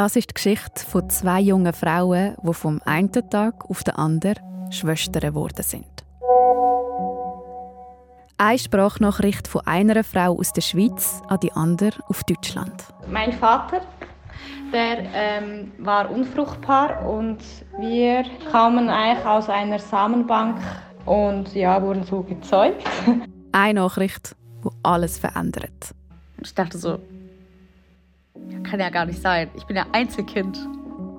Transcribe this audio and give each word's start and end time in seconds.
Das 0.00 0.16
ist 0.16 0.30
die 0.30 0.34
Geschichte 0.34 0.82
von 0.88 1.10
zwei 1.10 1.40
jungen 1.40 1.74
Frauen, 1.74 2.34
die 2.42 2.54
vom 2.54 2.80
einen 2.86 3.12
Tag 3.12 3.68
auf 3.68 3.84
den 3.84 3.96
anderen 3.96 4.72
Schwestern 4.72 5.20
geworden 5.20 5.62
sind. 5.62 5.84
Eine 8.38 8.58
Sprachnachricht 8.58 9.46
von 9.46 9.60
einer 9.66 10.02
Frau 10.02 10.38
aus 10.38 10.54
der 10.54 10.62
Schweiz 10.62 11.20
an 11.28 11.40
die 11.40 11.52
andere 11.52 12.02
auf 12.08 12.24
Deutschland. 12.24 12.82
Mein 13.10 13.34
Vater, 13.34 13.82
der 14.72 15.04
ähm, 15.12 15.72
war 15.76 16.10
unfruchtbar 16.10 17.06
und 17.06 17.40
wir 17.78 18.24
kamen 18.50 18.88
eigentlich 18.88 19.26
aus 19.26 19.50
einer 19.50 19.80
Samenbank 19.80 20.62
und 21.04 21.54
ja, 21.54 21.82
wurden 21.82 22.04
so 22.04 22.22
gezeugt. 22.22 22.88
Eine 23.52 23.80
Nachricht, 23.80 24.34
die 24.64 24.70
alles 24.82 25.18
verändert. 25.18 25.94
Ich 26.40 26.54
dachte 26.54 26.78
so, 26.78 27.00
kann 28.62 28.80
ja 28.80 28.90
gar 28.90 29.06
nicht 29.06 29.20
sein. 29.20 29.48
Ich 29.56 29.64
bin 29.64 29.76
ja 29.76 29.86
Einzelkind. 29.92 30.58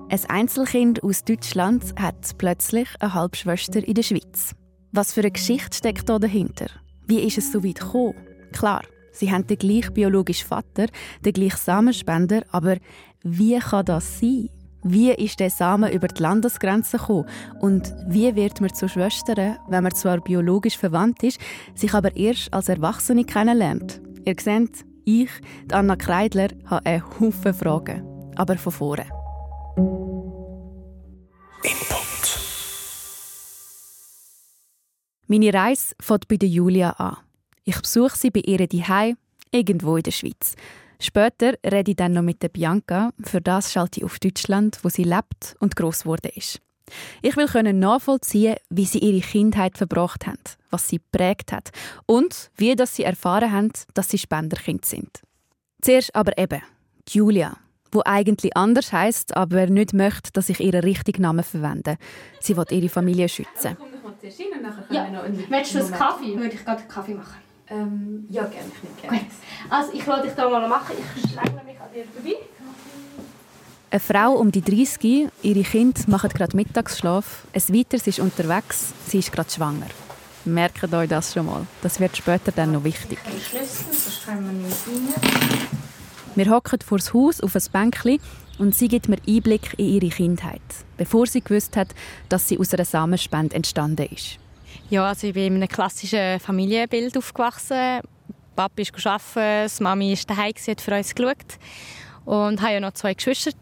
Ein 0.08 0.20
Einzelkind 0.28 1.02
aus 1.02 1.24
Deutschland 1.24 1.94
hat 1.98 2.36
plötzlich 2.38 2.88
eine 3.00 3.14
Halbschwester 3.14 3.86
in 3.86 3.94
der 3.94 4.02
Schweiz. 4.02 4.54
Was 4.92 5.14
für 5.14 5.20
eine 5.20 5.30
Geschichte 5.30 5.76
steckt 5.76 6.08
da 6.08 6.18
dahinter? 6.18 6.66
Wie 7.06 7.20
ist 7.20 7.38
es 7.38 7.50
so 7.50 7.64
weit 7.64 7.80
gekommen? 7.80 8.14
Klar, 8.52 8.82
sie 9.10 9.32
haben 9.32 9.46
den 9.46 9.56
gleichen 9.56 9.94
biologischen 9.94 10.46
Vater, 10.46 10.86
den 11.24 11.32
gleichen 11.32 11.56
Samenspender, 11.56 12.42
aber 12.50 12.76
wie 13.22 13.58
kann 13.58 13.86
das 13.86 14.20
sein? 14.20 14.50
Wie 14.84 15.12
ist 15.12 15.38
der 15.38 15.48
Samen 15.48 15.92
über 15.92 16.08
die 16.08 16.20
Landesgrenze 16.20 16.98
gekommen? 16.98 17.28
Und 17.60 17.94
wie 18.08 18.34
wird 18.34 18.60
man 18.60 18.74
zu 18.74 18.88
Schwestern, 18.88 19.56
wenn 19.68 19.82
man 19.84 19.94
zwar 19.94 20.20
biologisch 20.20 20.76
verwandt 20.76 21.22
ist, 21.22 21.40
sich 21.74 21.94
aber 21.94 22.16
erst 22.16 22.52
als 22.52 22.68
Erwachsene 22.68 23.24
kennenlernt? 23.24 24.00
Ihr 24.24 24.34
seht, 24.38 24.84
ich, 25.04 25.30
Anna 25.70 25.96
Kreidler, 25.96 26.48
habe 26.66 26.86
einen 26.86 27.20
Haufen 27.20 27.54
Fragen. 27.54 28.32
Aber 28.36 28.56
von 28.56 28.72
vorne. 28.72 29.06
Input. 31.62 32.40
Meine 35.26 35.52
Reise 35.52 35.94
fängt 36.00 36.28
bei 36.28 36.36
Julia 36.36 36.90
an. 36.90 37.18
Ich 37.64 37.80
besuche 37.80 38.16
sie 38.16 38.30
bei 38.30 38.40
ihr 38.40 38.68
Zuhause, 38.68 39.16
irgendwo 39.50 39.96
in 39.96 40.02
der 40.02 40.10
Schweiz. 40.10 40.56
Später 41.00 41.54
rede 41.64 41.90
ich 41.90 41.96
dann 41.96 42.12
noch 42.12 42.22
mit 42.22 42.42
der 42.42 42.48
Bianca. 42.48 43.10
Für 43.22 43.40
das 43.40 43.72
schalte 43.72 44.00
ich 44.00 44.04
auf 44.04 44.18
Deutschland, 44.18 44.78
wo 44.82 44.88
sie 44.88 45.04
lebt 45.04 45.56
und 45.58 45.76
gross 45.76 46.02
geworden 46.02 46.30
ist. 46.34 46.60
Ich 47.22 47.36
will 47.36 47.46
können 47.46 47.78
nachvollziehen, 47.78 48.56
wie 48.70 48.84
sie 48.84 48.98
ihre 48.98 49.20
Kindheit 49.20 49.78
verbracht 49.78 50.26
haben, 50.26 50.38
was 50.70 50.88
sie 50.88 50.98
prägt 50.98 51.52
hat 51.52 51.70
und 52.06 52.50
wie 52.56 52.74
dass 52.74 52.96
sie 52.96 53.04
erfahren 53.04 53.52
haben, 53.52 53.72
dass 53.94 54.08
sie 54.08 54.18
Spenderkind 54.18 54.84
sind. 54.84 55.20
Zuerst 55.80 56.14
aber 56.14 56.36
eben 56.38 56.62
Julia, 57.08 57.56
wo 57.90 58.02
eigentlich 58.04 58.56
anders 58.56 58.92
heißt, 58.92 59.36
aber 59.36 59.66
nicht 59.66 59.92
möchte, 59.92 60.32
dass 60.32 60.48
ich 60.48 60.60
ihren 60.60 60.80
richtigen 60.80 61.22
Namen 61.22 61.44
verwende. 61.44 61.96
Sie 62.40 62.56
will 62.56 62.66
ihre 62.70 62.88
Familie 62.88 63.28
schützen. 63.28 63.76
Ja. 64.90 65.08
Möchtest 65.50 65.74
du 65.74 65.84
einen 65.84 65.92
Kaffee? 65.92 66.36
Würde 66.36 66.54
ich 66.54 66.64
gerade 66.64 66.80
einen 66.80 66.88
Kaffee 66.88 67.14
machen. 67.14 67.40
Ähm, 67.68 68.26
ja, 68.28 68.44
gerne. 68.44 68.70
Ich 68.96 69.02
gerne. 69.02 69.20
Also 69.70 69.92
ich 69.92 70.06
wollte 70.06 70.26
dich 70.26 70.34
da 70.34 70.48
mal 70.48 70.68
machen. 70.68 70.94
Ich 71.16 71.30
schlängle 71.30 71.64
mich 71.64 71.80
an 71.80 71.88
dir 71.94 72.04
vorbei. 72.04 72.36
Eine 73.92 74.00
Frau 74.00 74.32
um 74.36 74.50
die 74.50 74.62
30, 74.62 75.28
ihre 75.42 75.62
Kinder 75.64 76.00
machen 76.06 76.30
gerade 76.30 76.56
Mittagsschlaf. 76.56 77.44
Ein 77.52 77.74
weiteres 77.76 78.06
ist 78.06 78.20
unterwegs, 78.20 78.94
sie 79.06 79.18
ist 79.18 79.30
gerade 79.30 79.50
schwanger. 79.50 79.88
Merkt 80.46 80.94
euch 80.94 81.10
das 81.10 81.34
schon 81.34 81.44
mal. 81.44 81.66
Das 81.82 82.00
wird 82.00 82.16
später 82.16 82.52
dann 82.52 82.72
noch 82.72 82.84
wichtig. 82.84 83.18
Wir 83.26 83.34
nicht 83.34 84.26
rein. 84.26 84.64
Wir 86.34 86.48
hocken 86.50 86.80
vor 86.80 86.96
das 86.96 87.12
Haus 87.12 87.42
auf 87.42 87.54
ein 87.54 87.62
Bänkchen 87.70 88.18
und 88.58 88.74
sie 88.74 88.88
gibt 88.88 89.10
mir 89.10 89.18
Einblick 89.28 89.74
in 89.76 89.86
ihre 89.86 90.08
Kindheit, 90.08 90.62
bevor 90.96 91.26
sie 91.26 91.42
gewusst 91.42 91.76
hat, 91.76 91.88
dass 92.30 92.48
sie 92.48 92.58
aus 92.58 92.72
einer 92.72 92.86
Samenspende 92.86 93.54
entstanden 93.54 94.08
ist. 94.10 94.38
Ja, 94.88 95.04
also 95.04 95.26
ich 95.26 95.34
bin 95.34 95.48
in 95.48 95.54
einem 95.56 95.68
klassischen 95.68 96.40
Familienbild 96.40 97.14
aufgewachsen. 97.18 98.00
Papa 98.56 98.80
ist 98.80 99.06
arbeiten, 99.06 99.70
die 99.76 99.82
Mami 99.82 100.12
ist 100.14 100.30
daheim, 100.30 100.54
hat 100.66 100.80
für 100.80 100.96
uns 100.96 101.14
geschaut. 101.14 101.58
Und 102.24 102.60
habe 102.62 102.74
ja 102.74 102.80
noch 102.80 102.92
zwei 102.92 103.14
Geschwister, 103.14 103.52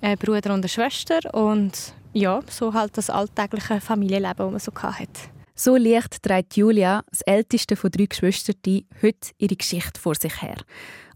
einen 0.00 0.18
Bruder 0.18 0.54
und 0.54 0.60
eine 0.60 0.68
Schwester. 0.68 1.18
Und 1.34 1.94
ja, 2.12 2.40
so 2.48 2.74
halt 2.74 2.96
das 2.96 3.10
alltägliche 3.10 3.80
Familienleben, 3.80 4.52
das 4.52 4.66
man 4.66 4.74
so 4.74 4.82
hatte. 4.82 5.20
So 5.54 5.76
leicht 5.76 6.22
trägt 6.22 6.56
Julia, 6.56 7.02
das 7.10 7.20
älteste 7.22 7.76
von 7.76 7.90
drei 7.90 8.06
Geschwistern, 8.06 8.56
heute 9.02 9.30
ihre 9.38 9.56
Geschichte 9.56 10.00
vor 10.00 10.14
sich 10.14 10.40
her. 10.40 10.56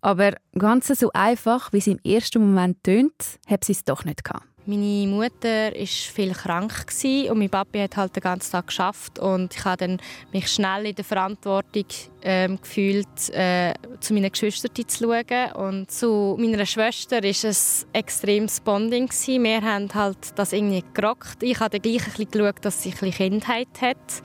Aber 0.02 0.34
ganz 0.56 0.88
so 0.88 1.10
einfach, 1.12 1.72
wie 1.72 1.80
sie 1.80 1.92
im 1.92 2.00
ersten 2.04 2.40
Moment 2.40 2.84
tönt, 2.84 3.40
hat 3.48 3.64
sie 3.64 3.72
es 3.72 3.84
doch 3.84 4.04
nicht 4.04 4.24
gehabt. 4.24 4.46
Meine 4.68 5.06
Mutter 5.06 5.72
war 5.72 5.86
viel 5.86 6.32
krank 6.32 6.86
und 7.30 7.38
mein 7.38 7.48
Papi 7.48 7.78
hat 7.78 7.96
halt 7.96 8.16
den 8.16 8.20
ganzen 8.20 8.50
Tag 8.50 8.66
geschafft 8.66 9.16
und 9.20 9.54
ich 9.54 9.64
habe 9.64 9.96
mich 10.32 10.48
schnell 10.48 10.86
in 10.86 10.94
der 10.96 11.04
Verantwortung 11.04 11.84
ähm, 12.22 12.60
gefühlt, 12.60 13.30
äh, 13.30 13.74
zu 14.00 14.12
meinen 14.12 14.32
Geschwistern 14.32 14.74
zu 14.74 15.04
schauen 15.04 15.52
und 15.52 15.90
zu 15.92 16.36
meiner 16.40 16.66
Schwester 16.66 17.22
war 17.22 17.30
es 17.30 17.86
extremes 17.92 18.58
Bonding 18.58 19.08
Wir 19.08 19.62
haben 19.62 19.94
halt 19.94 20.18
das 20.34 20.52
irgendwie 20.52 20.82
gerockt. 20.92 21.44
Ich 21.44 21.60
habe 21.60 21.78
gleich 21.78 22.02
ein 22.18 22.28
geschaut, 22.28 22.64
dass 22.64 22.82
sie 22.82 22.92
ein 23.00 23.12
Kindheit 23.12 23.68
hat 23.80 24.22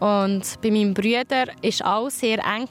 und 0.00 0.60
bei 0.62 0.70
meinem 0.70 0.94
Bruder 0.94 1.46
war 1.46 1.96
auch 1.96 2.08
sehr 2.08 2.38
eng 2.38 2.68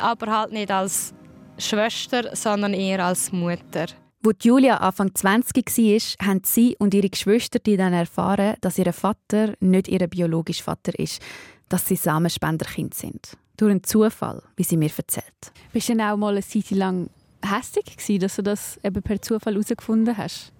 aber 0.00 0.36
halt 0.36 0.50
nicht 0.50 0.72
als 0.72 1.14
Schwester, 1.58 2.34
sondern 2.34 2.74
eher 2.74 3.04
als 3.04 3.30
Mutter. 3.30 3.86
Wo 4.26 4.32
Julia 4.42 4.78
Anfang 4.78 5.14
20 5.14 5.54
war, 5.54 6.26
haben 6.26 6.40
sie 6.44 6.74
und 6.80 6.94
ihre 6.94 7.08
Geschwister 7.08 7.60
dann 7.60 7.92
erfahren, 7.92 8.56
dass 8.60 8.76
ihr 8.76 8.92
Vater 8.92 9.54
nicht 9.60 9.86
ihr 9.86 10.04
biologischer 10.08 10.64
Vater 10.64 10.98
ist, 10.98 11.22
dass 11.68 11.86
sie 11.86 11.94
Samenspenderkind 11.94 12.92
sind. 12.92 13.36
Durch 13.56 13.70
einen 13.70 13.84
Zufall, 13.84 14.42
wie 14.56 14.64
sie 14.64 14.76
mir 14.76 14.90
erzählt. 14.96 15.52
Bist 15.72 15.88
du 15.88 15.92
denn 15.92 16.00
auch 16.00 16.16
mal 16.16 16.32
eine 16.32 16.42
Zeit 16.42 16.72
lang 16.72 17.08
hässlich 17.40 17.96
gewesen, 17.96 18.18
dass 18.18 18.34
du 18.34 18.42
das 18.42 18.80
eben 18.82 19.00
per 19.00 19.22
Zufall 19.22 19.52
herausgefunden 19.52 20.16
hast? 20.16 20.52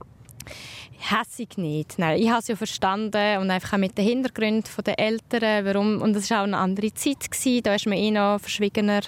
Hässig 0.99 1.59
nicht. 1.59 1.99
Nein, 1.99 2.21
ich 2.23 2.31
habe 2.31 2.39
es 2.39 2.47
ja 2.47 2.55
verstanden 2.55 3.39
und 3.39 3.51
einfach 3.51 3.73
auch 3.73 3.79
mit 3.79 3.99
den 3.99 4.05
Hintergründen 4.05 4.71
der 4.87 5.01
Eltern, 5.01 5.65
warum. 5.65 6.01
Und 6.03 6.15
es 6.15 6.31
war 6.31 6.43
auch 6.43 6.45
eine 6.45 6.59
andere 6.59 6.95
Zeit 6.95 7.29
gewesen. 7.29 7.65
Da 7.65 7.75
ist 7.75 7.87
man 7.87 7.99
eh 7.99 8.13
noch 8.13 8.39
verschwiegener 8.39 9.01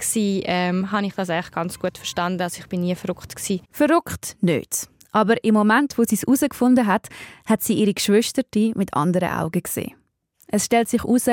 war, 0.00 0.42
ähm, 0.44 0.92
habe 0.92 1.06
ich 1.06 1.14
das 1.14 1.30
eigentlich 1.30 1.52
ganz 1.52 1.78
gut 1.78 1.96
verstanden. 1.96 2.42
Also 2.42 2.60
ich 2.60 2.68
bin 2.68 2.80
nie 2.80 2.94
verrückt. 2.94 3.34
Gewesen. 3.34 3.62
Verrückt 3.70 4.36
nicht. 4.40 4.88
Aber 5.12 5.42
im 5.44 5.54
Moment, 5.54 5.98
wo 5.98 6.04
sie 6.04 6.14
es 6.14 6.22
herausgefunden 6.22 6.86
hat, 6.86 7.08
hat 7.46 7.62
sie 7.62 7.74
ihre 7.74 7.94
Geschwister 7.94 8.42
mit 8.74 8.94
anderen 8.94 9.30
Augen 9.30 9.62
gesehen. 9.62 9.94
Es 10.46 10.66
stellt 10.66 10.88
sich 10.88 11.04
heraus, 11.04 11.28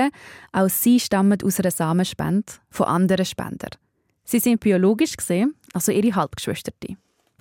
auch 0.51 0.69
sie 0.69 0.99
stammen 0.99 1.37
aus 1.43 1.59
einer 1.59 1.71
Samenspende 1.71 2.53
von 2.69 2.87
anderen 2.87 3.25
Spendern. 3.25 3.71
Sie 4.23 4.39
sind 4.39 4.59
biologisch 4.59 5.15
gesehen, 5.17 5.55
also 5.73 5.91
ihre 5.91 6.15
Halbgeschwister. 6.15 6.71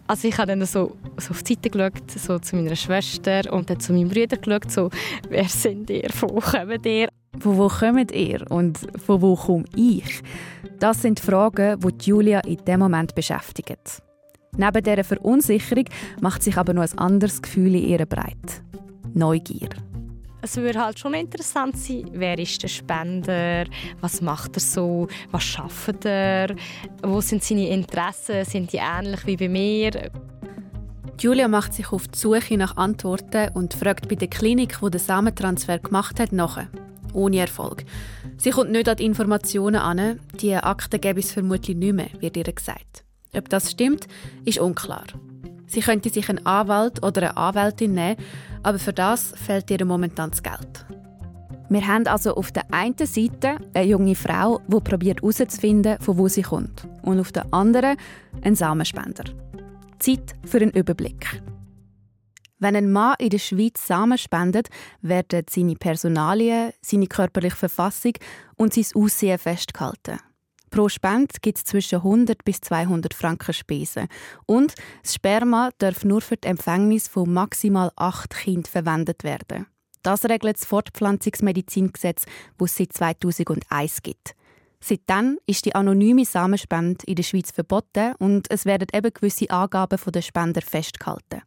Also 0.06 0.28
ich 0.28 0.38
habe 0.38 0.52
dann 0.52 0.64
so, 0.64 0.96
so 1.16 1.30
auf 1.30 1.42
die 1.42 1.54
Seite 1.54 1.70
geschaut, 1.70 2.10
so 2.10 2.38
zu 2.38 2.56
meiner 2.56 2.76
Schwester 2.76 3.52
und 3.52 3.68
dann 3.68 3.80
zu 3.80 3.92
meinem 3.92 4.08
Bruder 4.08 4.36
geschaut, 4.36 4.70
so, 4.70 4.90
wer 5.28 5.48
sind 5.48 5.90
ihr, 5.90 6.08
wo 6.20 6.40
kommen 6.40 6.80
ihr? 6.84 7.08
Von 7.40 7.58
wo 7.58 7.68
kommt 7.68 8.12
ihr 8.12 8.50
und 8.50 8.78
von 9.04 9.22
wo 9.22 9.36
komme 9.36 9.64
ich? 9.74 10.22
Das 10.78 11.02
sind 11.02 11.20
Fragen, 11.20 11.78
die 11.80 12.10
Julia 12.10 12.40
in 12.40 12.64
dem 12.64 12.80
Moment 12.80 13.14
beschäftigen. 13.14 13.76
Neben 14.56 14.82
dieser 14.82 15.04
Verunsicherung 15.04 15.84
macht 16.20 16.42
sich 16.42 16.56
aber 16.56 16.72
noch 16.72 16.82
ein 16.82 16.98
anderes 16.98 17.42
Gefühl 17.42 17.74
in 17.74 17.88
ihr 17.88 18.06
breit. 18.06 18.62
Neugier. 19.14 19.68
Es 20.42 20.56
würde 20.56 20.80
halt 20.80 20.98
schon 20.98 21.14
interessant 21.14 21.76
sein, 21.76 22.08
wer 22.12 22.38
ist 22.38 22.62
der 22.62 22.68
Spender, 22.68 23.64
was 24.00 24.20
macht 24.20 24.56
er 24.56 24.60
so, 24.60 25.08
was 25.30 25.42
schafft 25.42 26.04
er, 26.04 26.54
wo 27.02 27.20
sind 27.20 27.42
seine 27.42 27.68
Interessen, 27.68 28.44
sind 28.44 28.72
die 28.72 28.78
ähnlich 28.78 29.26
wie 29.26 29.36
bei 29.36 29.48
mir. 29.48 30.10
Julia 31.18 31.48
macht 31.48 31.72
sich 31.72 31.90
auf 31.90 32.06
die 32.08 32.18
Suche 32.18 32.56
nach 32.56 32.76
Antworten 32.76 33.48
und 33.54 33.74
fragt 33.74 34.08
bei 34.08 34.14
der 34.14 34.28
Klinik, 34.28 34.82
wo 34.82 34.88
der 34.88 35.00
Samentransfer 35.00 35.78
gemacht 35.78 36.20
hat, 36.20 36.32
nach 36.32 36.58
ohne 37.16 37.38
Erfolg. 37.38 37.84
Sie 38.36 38.50
kommt 38.50 38.70
nicht 38.70 38.88
an 38.88 38.96
die 38.96 39.04
Informationen 39.04 39.76
an, 39.76 40.20
die 40.40 40.54
Akten 40.54 41.00
gäbe 41.00 41.20
es 41.20 41.32
vermutlich 41.32 41.76
nicht 41.76 41.94
mehr, 41.94 42.10
wird 42.20 42.36
ihr 42.36 42.44
gesagt. 42.44 43.04
Ob 43.34 43.48
das 43.48 43.72
stimmt, 43.72 44.06
ist 44.44 44.58
unklar. 44.58 45.06
Sie 45.66 45.80
könnte 45.80 46.10
sich 46.10 46.28
einen 46.28 46.46
Anwalt 46.46 47.02
oder 47.02 47.22
eine 47.22 47.36
Anwältin 47.36 47.94
nehmen, 47.94 48.16
aber 48.62 48.78
für 48.78 48.92
das 48.92 49.32
fehlt 49.34 49.70
ihr 49.70 49.84
momentan 49.84 50.30
das 50.30 50.42
Geld. 50.42 50.86
Wir 51.68 51.86
haben 51.86 52.06
also 52.06 52.34
auf 52.34 52.52
der 52.52 52.72
einen 52.72 52.96
Seite 52.96 53.56
eine 53.74 53.86
junge 53.86 54.14
Frau, 54.14 54.60
die 54.68 54.80
probiert 54.80 55.20
herauszufinden, 55.20 55.98
von 56.00 56.16
wo 56.16 56.28
sie 56.28 56.42
kommt, 56.42 56.86
und 57.02 57.18
auf 57.18 57.32
der 57.32 57.52
anderen 57.52 57.96
einen 58.42 58.54
Samenspender. 58.54 59.24
Zeit 59.98 60.36
für 60.44 60.58
einen 60.58 60.70
Überblick. 60.70 61.42
Wenn 62.66 62.74
ein 62.74 62.90
Mann 62.90 63.14
in 63.20 63.30
der 63.30 63.38
Schweiz 63.38 63.86
Samen 63.86 64.18
spendet, 64.18 64.70
werden 65.00 65.44
seine 65.48 65.76
Personalien, 65.76 66.72
seine 66.82 67.06
körperliche 67.06 67.54
Verfassung 67.54 68.14
und 68.56 68.74
sein 68.74 68.86
Aussehen 69.00 69.38
festgehalten. 69.38 70.18
Pro 70.70 70.88
Spende 70.88 71.32
gibt 71.42 71.58
es 71.58 71.64
zwischen 71.64 71.98
100 71.98 72.44
bis 72.44 72.60
200 72.62 73.14
Franken 73.14 73.54
Spesen. 73.54 74.08
Und 74.46 74.74
das 75.04 75.14
Sperma 75.14 75.70
darf 75.78 76.04
nur 76.04 76.20
für 76.20 76.36
die 76.36 76.48
Empfängnis 76.48 77.06
von 77.06 77.32
maximal 77.32 77.92
acht 77.94 78.30
Kindern 78.30 78.64
verwendet 78.64 79.22
werden. 79.22 79.66
Das 80.02 80.24
regelt 80.24 80.56
das 80.56 80.64
Fortpflanzungsmedizingesetz, 80.64 82.24
das 82.58 82.70
es 82.72 82.76
seit 82.76 82.92
2001 82.94 84.02
gibt. 84.02 84.34
Seitdem 84.80 85.38
ist 85.46 85.66
die 85.66 85.74
anonyme 85.76 86.24
Samenspende 86.24 87.06
in 87.06 87.14
der 87.14 87.22
Schweiz 87.22 87.52
verboten 87.52 88.16
und 88.18 88.50
es 88.50 88.64
werden 88.64 88.88
eben 88.92 89.14
gewisse 89.14 89.50
Angaben 89.50 90.00
der 90.12 90.22
Spender 90.22 90.62
festgehalten. 90.62 91.42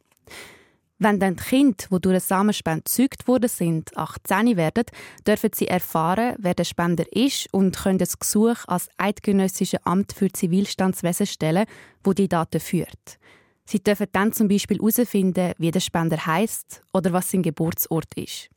Wenn 1.02 1.18
dann 1.18 1.36
die 1.36 1.42
Kinder, 1.42 1.86
die 1.90 2.00
durch 2.00 2.12
eine 2.12 2.20
Samenspende 2.20 2.82
gezeugt 2.82 3.26
worden 3.26 3.48
sind, 3.48 3.96
18 3.96 4.58
werden, 4.58 4.84
dürfen 5.26 5.48
sie 5.54 5.66
erfahren, 5.66 6.36
wer 6.38 6.52
der 6.52 6.64
Spender 6.64 7.04
ist 7.10 7.48
und 7.54 7.74
können 7.74 7.96
das 7.96 8.18
Gesuch 8.18 8.58
als 8.66 8.90
Eidgenössische 8.98 9.84
Amt 9.86 10.12
für 10.12 10.30
Zivilstandswesen 10.30 11.24
stellen, 11.24 11.64
wo 12.04 12.12
die 12.12 12.28
Daten 12.28 12.60
führt. 12.60 13.18
Sie 13.64 13.82
dürfen 13.82 14.08
dann 14.12 14.34
zum 14.34 14.48
Beispiel 14.48 14.76
herausfinden, 14.76 15.54
wie 15.56 15.70
der 15.70 15.80
Spender 15.80 16.26
heißt 16.26 16.82
oder 16.92 17.14
was 17.14 17.30
sein 17.30 17.42
Geburtsort 17.42 18.12
ist. 18.16 18.50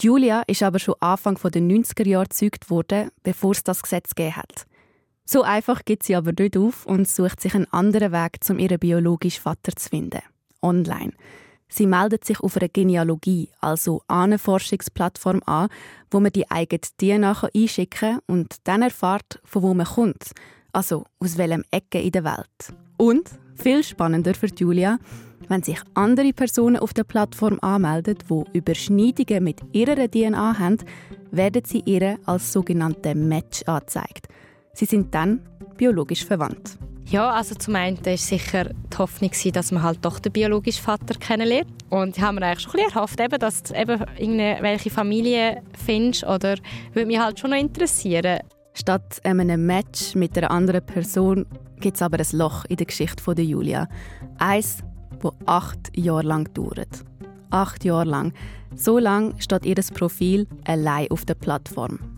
Julia 0.00 0.42
ist 0.46 0.62
aber 0.62 0.78
schon 0.78 0.94
Anfang 1.00 1.34
der 1.42 1.60
90er 1.60 2.06
Jahre 2.06 2.28
gezeugt 2.28 2.70
worden, 2.70 3.10
bevor 3.24 3.50
es 3.50 3.64
das 3.64 3.82
Gesetz 3.82 4.14
gegeben 4.14 4.36
hat. 4.36 4.64
So 5.24 5.42
einfach 5.42 5.84
geht 5.84 6.04
sie 6.04 6.14
aber 6.14 6.30
nicht 6.38 6.56
auf 6.56 6.86
und 6.86 7.08
sucht 7.08 7.40
sich 7.40 7.56
einen 7.56 7.66
anderen 7.72 8.12
Weg, 8.12 8.38
um 8.48 8.60
ihren 8.60 8.78
biologischen 8.78 9.42
Vater 9.42 9.74
zu 9.74 9.88
finden. 9.88 10.22
Online. 10.62 11.12
Sie 11.68 11.86
meldet 11.86 12.24
sich 12.24 12.40
auf 12.40 12.56
einer 12.56 12.68
Genealogie, 12.68 13.50
also 13.60 14.02
Ahnenforschungsplattform 14.08 15.42
an, 15.44 15.68
wo 16.10 16.20
man 16.20 16.32
die 16.32 16.50
eigene 16.50 16.80
DNA 16.98 17.48
einschicken 17.54 17.98
kann 17.98 18.18
und 18.26 18.56
dann 18.64 18.82
erfahrt, 18.82 19.40
von 19.44 19.62
wo 19.62 19.74
man 19.74 19.86
kommt, 19.86 20.30
also 20.72 21.04
aus 21.18 21.36
welchem 21.36 21.64
Ecke 21.70 22.00
in 22.00 22.12
der 22.12 22.24
Welt. 22.24 22.74
Und, 22.96 23.30
viel 23.54 23.82
spannender 23.82 24.34
für 24.34 24.46
Julia, 24.46 24.98
wenn 25.48 25.62
sich 25.62 25.80
andere 25.94 26.32
Personen 26.32 26.76
auf 26.76 26.92
der 26.92 27.04
Plattform 27.04 27.58
anmelden, 27.60 28.18
die 28.28 28.58
Überschneidungen 28.58 29.44
mit 29.44 29.60
ihrer 29.72 30.08
DNA 30.08 30.58
haben, 30.58 30.78
werden 31.30 31.62
sie 31.64 31.82
ihr 31.84 32.18
als 32.26 32.52
sogenannte 32.52 33.14
Match 33.14 33.62
angezeigt. 33.64 34.28
Sie 34.72 34.84
sind 34.84 35.14
dann 35.14 35.40
biologisch 35.76 36.24
verwandt. 36.24 36.78
Ja, 37.10 37.30
also 37.30 37.54
zum 37.54 37.74
einen 37.74 38.04
war 38.04 38.16
sicher 38.18 38.64
die 38.64 38.96
Hoffnung, 38.98 39.30
dass 39.52 39.72
man 39.72 39.82
halt 39.82 40.04
doch 40.04 40.18
den 40.18 40.30
biologischen 40.30 40.82
Vater 40.82 41.14
kennenlernt. 41.18 41.70
Und 41.88 42.18
ich 42.18 42.22
habe 42.22 42.38
mir 42.38 42.46
eigentlich 42.46 42.70
schon 42.70 42.80
erhofft, 42.80 43.18
dass 43.40 43.62
du 43.62 43.74
eben 43.74 44.04
irgendwelche 44.18 44.90
Familie 44.90 45.62
findest 45.72 46.24
oder 46.24 46.56
würde 46.92 47.06
mich 47.06 47.18
halt 47.18 47.40
schon 47.40 47.50
noch 47.50 47.58
interessieren. 47.58 48.40
Statt 48.74 49.20
einem 49.24 49.64
Match 49.64 50.14
mit 50.16 50.36
einer 50.36 50.50
anderen 50.50 50.84
Person 50.84 51.46
gibt 51.80 51.96
es 51.96 52.02
aber 52.02 52.18
ein 52.18 52.26
Loch 52.32 52.66
in 52.66 52.76
der 52.76 52.86
Geschichte 52.86 53.22
von 53.22 53.36
Julia. 53.38 53.88
Eins, 54.36 54.84
das 55.22 55.32
acht 55.46 55.96
Jahre 55.96 56.22
lang 56.22 56.52
dauert. 56.52 57.06
Acht 57.48 57.86
Jahre 57.86 58.04
lang. 58.04 58.34
So 58.76 58.98
lang 58.98 59.34
steht 59.40 59.64
ihr 59.64 59.76
Profil 59.94 60.46
allein 60.66 61.10
auf 61.10 61.24
der 61.24 61.34
Plattform. 61.36 62.17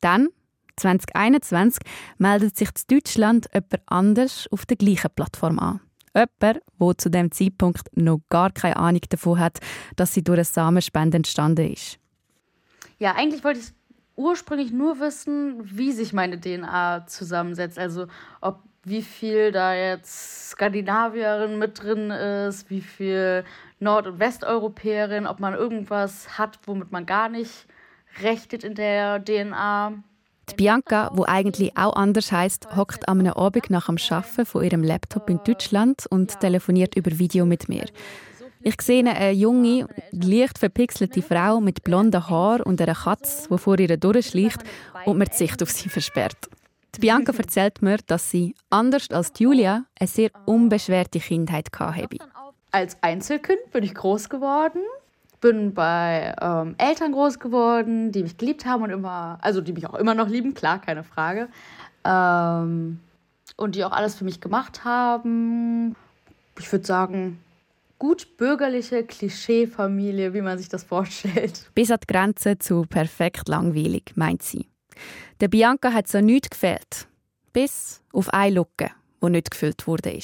Dann, 0.00 0.28
2021, 0.76 1.82
meldet 2.18 2.56
sich 2.56 2.68
in 2.68 2.96
Deutschland 2.96 3.48
jemand 3.52 3.82
anders 3.86 4.48
auf 4.50 4.66
der 4.66 4.76
gleichen 4.76 5.10
Plattform 5.14 5.58
an. 5.58 5.80
Jemand, 6.14 6.62
der 6.80 6.98
zu 6.98 7.10
dem 7.10 7.30
Zeitpunkt 7.30 7.96
noch 7.96 8.20
gar 8.28 8.50
keine 8.50 8.76
Ahnung 8.76 9.02
davon 9.08 9.38
hat, 9.38 9.58
dass 9.96 10.14
sie 10.14 10.24
durch 10.24 10.38
eine 10.38 10.44
Samenspende 10.44 11.18
entstanden 11.18 11.72
ist. 11.72 11.98
Ja, 12.98 13.14
eigentlich 13.14 13.44
wollte 13.44 13.60
ich 13.60 13.72
ursprünglich 14.16 14.72
nur 14.72 15.00
wissen, 15.00 15.60
wie 15.64 15.92
sich 15.92 16.12
meine 16.12 16.40
DNA 16.40 17.06
zusammensetzt. 17.06 17.78
Also 17.78 18.06
ob 18.40 18.62
wie 18.84 19.02
viel 19.02 19.52
da 19.52 19.74
jetzt 19.74 20.50
Skandinavierin 20.50 21.58
mit 21.58 21.82
drin 21.82 22.10
ist, 22.10 22.70
wie 22.70 22.80
viel 22.80 23.44
Nord- 23.78 24.06
und 24.06 24.18
Westeuropäerin, 24.18 25.26
ob 25.26 25.38
man 25.38 25.54
irgendwas 25.54 26.38
hat, 26.38 26.58
womit 26.64 26.90
man 26.90 27.06
gar 27.06 27.28
nicht 27.28 27.66
rechnet 28.22 28.64
in 28.64 28.74
der 28.74 29.24
DNA. 29.24 29.92
Die 30.50 30.56
Bianca, 30.56 31.10
wo 31.14 31.24
eigentlich 31.24 31.76
auch 31.76 31.94
anders 31.94 32.32
heißt, 32.32 32.74
hockt 32.76 33.08
am 33.08 33.24
Abend 33.26 33.70
nach 33.70 33.86
dem 33.86 33.98
Arbeiten 33.98 34.46
von 34.46 34.64
ihrem 34.64 34.82
Laptop 34.82 35.30
in 35.30 35.40
Deutschland 35.44 36.06
und 36.10 36.40
telefoniert 36.40 36.96
über 36.96 37.18
Video 37.18 37.46
mit 37.46 37.68
mir. 37.68 37.84
Ich 38.62 38.82
sehe 38.82 39.08
eine 39.08 39.30
junge, 39.30 39.86
leicht 40.10 40.58
verpixelte 40.58 41.22
Frau 41.22 41.60
mit 41.60 41.82
blonden 41.82 42.28
Haaren 42.28 42.62
und 42.62 42.80
einer 42.80 42.94
Katze, 42.94 43.48
die 43.48 43.58
vor 43.58 43.78
ihr 43.78 43.96
durchschleicht 43.96 44.62
und 45.06 45.18
mir 45.18 45.26
die 45.26 45.36
Sicht 45.36 45.62
auf 45.62 45.70
sie 45.70 45.88
versperrt. 45.88 46.36
Die 46.94 47.00
Bianca 47.00 47.32
erzählt 47.32 47.80
mir, 47.80 47.98
dass 48.06 48.30
sie, 48.30 48.54
anders 48.68 49.08
als 49.10 49.32
Julia, 49.38 49.84
eine 49.98 50.08
sehr 50.08 50.30
unbeschwerte 50.44 51.20
Kindheit 51.20 51.68
hatte. 51.78 52.18
Als 52.72 52.96
Einzelkind 53.00 53.70
bin 53.72 53.84
ich 53.84 53.94
groß 53.94 54.28
geworden 54.28 54.82
bin 55.40 55.74
bei 55.74 56.34
ähm, 56.40 56.74
Eltern 56.78 57.12
groß 57.12 57.38
geworden, 57.38 58.12
die 58.12 58.22
mich 58.22 58.36
geliebt 58.36 58.66
haben 58.66 58.82
und 58.82 58.90
immer, 58.90 59.38
also 59.40 59.60
die 59.60 59.72
mich 59.72 59.86
auch 59.86 59.94
immer 59.94 60.14
noch 60.14 60.28
lieben, 60.28 60.54
klar, 60.54 60.80
keine 60.80 61.04
Frage. 61.04 61.48
Ähm, 62.04 63.00
und 63.56 63.74
die 63.74 63.84
auch 63.84 63.92
alles 63.92 64.14
für 64.14 64.24
mich 64.24 64.40
gemacht 64.40 64.84
haben. 64.84 65.96
Ich 66.58 66.70
würde 66.72 66.86
sagen, 66.86 67.40
gut 67.98 68.36
bürgerliche 68.36 69.04
Klischeefamilie, 69.04 70.34
wie 70.34 70.40
man 70.40 70.58
sich 70.58 70.68
das 70.68 70.82
vorstellt. 70.82 71.70
Bis 71.74 71.90
an 71.90 71.98
die 72.02 72.12
Grenze 72.12 72.58
zu 72.58 72.82
perfekt 72.82 73.48
langweilig, 73.48 74.12
meint 74.16 74.42
sie. 74.42 74.68
Der 75.40 75.48
Bianca 75.48 75.92
hat 75.92 76.08
so 76.08 76.20
nichts 76.20 76.50
gefehlt. 76.50 77.06
Bis 77.52 78.02
auf 78.12 78.32
eine 78.32 78.56
Lücke, 78.56 78.90
die 79.22 79.30
nicht 79.30 79.50
gefüllt 79.50 79.86
wurde. 79.86 80.18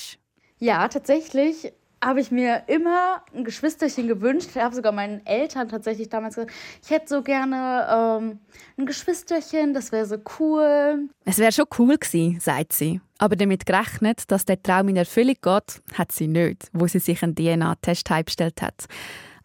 Ja, 0.58 0.88
tatsächlich 0.88 1.72
habe 2.06 2.20
ich 2.20 2.30
mir 2.30 2.62
immer 2.68 3.22
ein 3.34 3.42
Geschwisterchen 3.42 4.06
gewünscht. 4.06 4.50
Ich 4.54 4.62
habe 4.62 4.74
sogar 4.74 4.92
meinen 4.92 5.26
Eltern 5.26 5.68
tatsächlich 5.68 6.08
damals 6.08 6.36
gesagt, 6.36 6.54
ich 6.82 6.90
hätte 6.90 7.08
so 7.08 7.22
gerne 7.22 8.20
ähm, 8.22 8.38
ein 8.78 8.86
Geschwisterchen, 8.86 9.74
das 9.74 9.90
wäre 9.90 10.06
so 10.06 10.16
cool. 10.38 11.08
Es 11.24 11.38
wäre 11.38 11.50
schon 11.50 11.64
cool 11.78 11.98
gewesen, 11.98 12.38
sagt 12.38 12.74
sie. 12.74 13.00
Aber 13.18 13.34
damit 13.34 13.66
gerechnet, 13.66 14.30
dass 14.30 14.44
der 14.44 14.62
Traum 14.62 14.88
in 14.88 14.96
Erfüllung 14.96 15.34
geht, 15.42 15.82
hat 15.94 16.12
sie 16.12 16.28
nicht, 16.28 16.68
wo 16.72 16.86
sie 16.86 17.00
sich 17.00 17.24
einen 17.24 17.34
DNA-Test 17.34 18.08
heimgestellt 18.08 18.62
hat. 18.62 18.86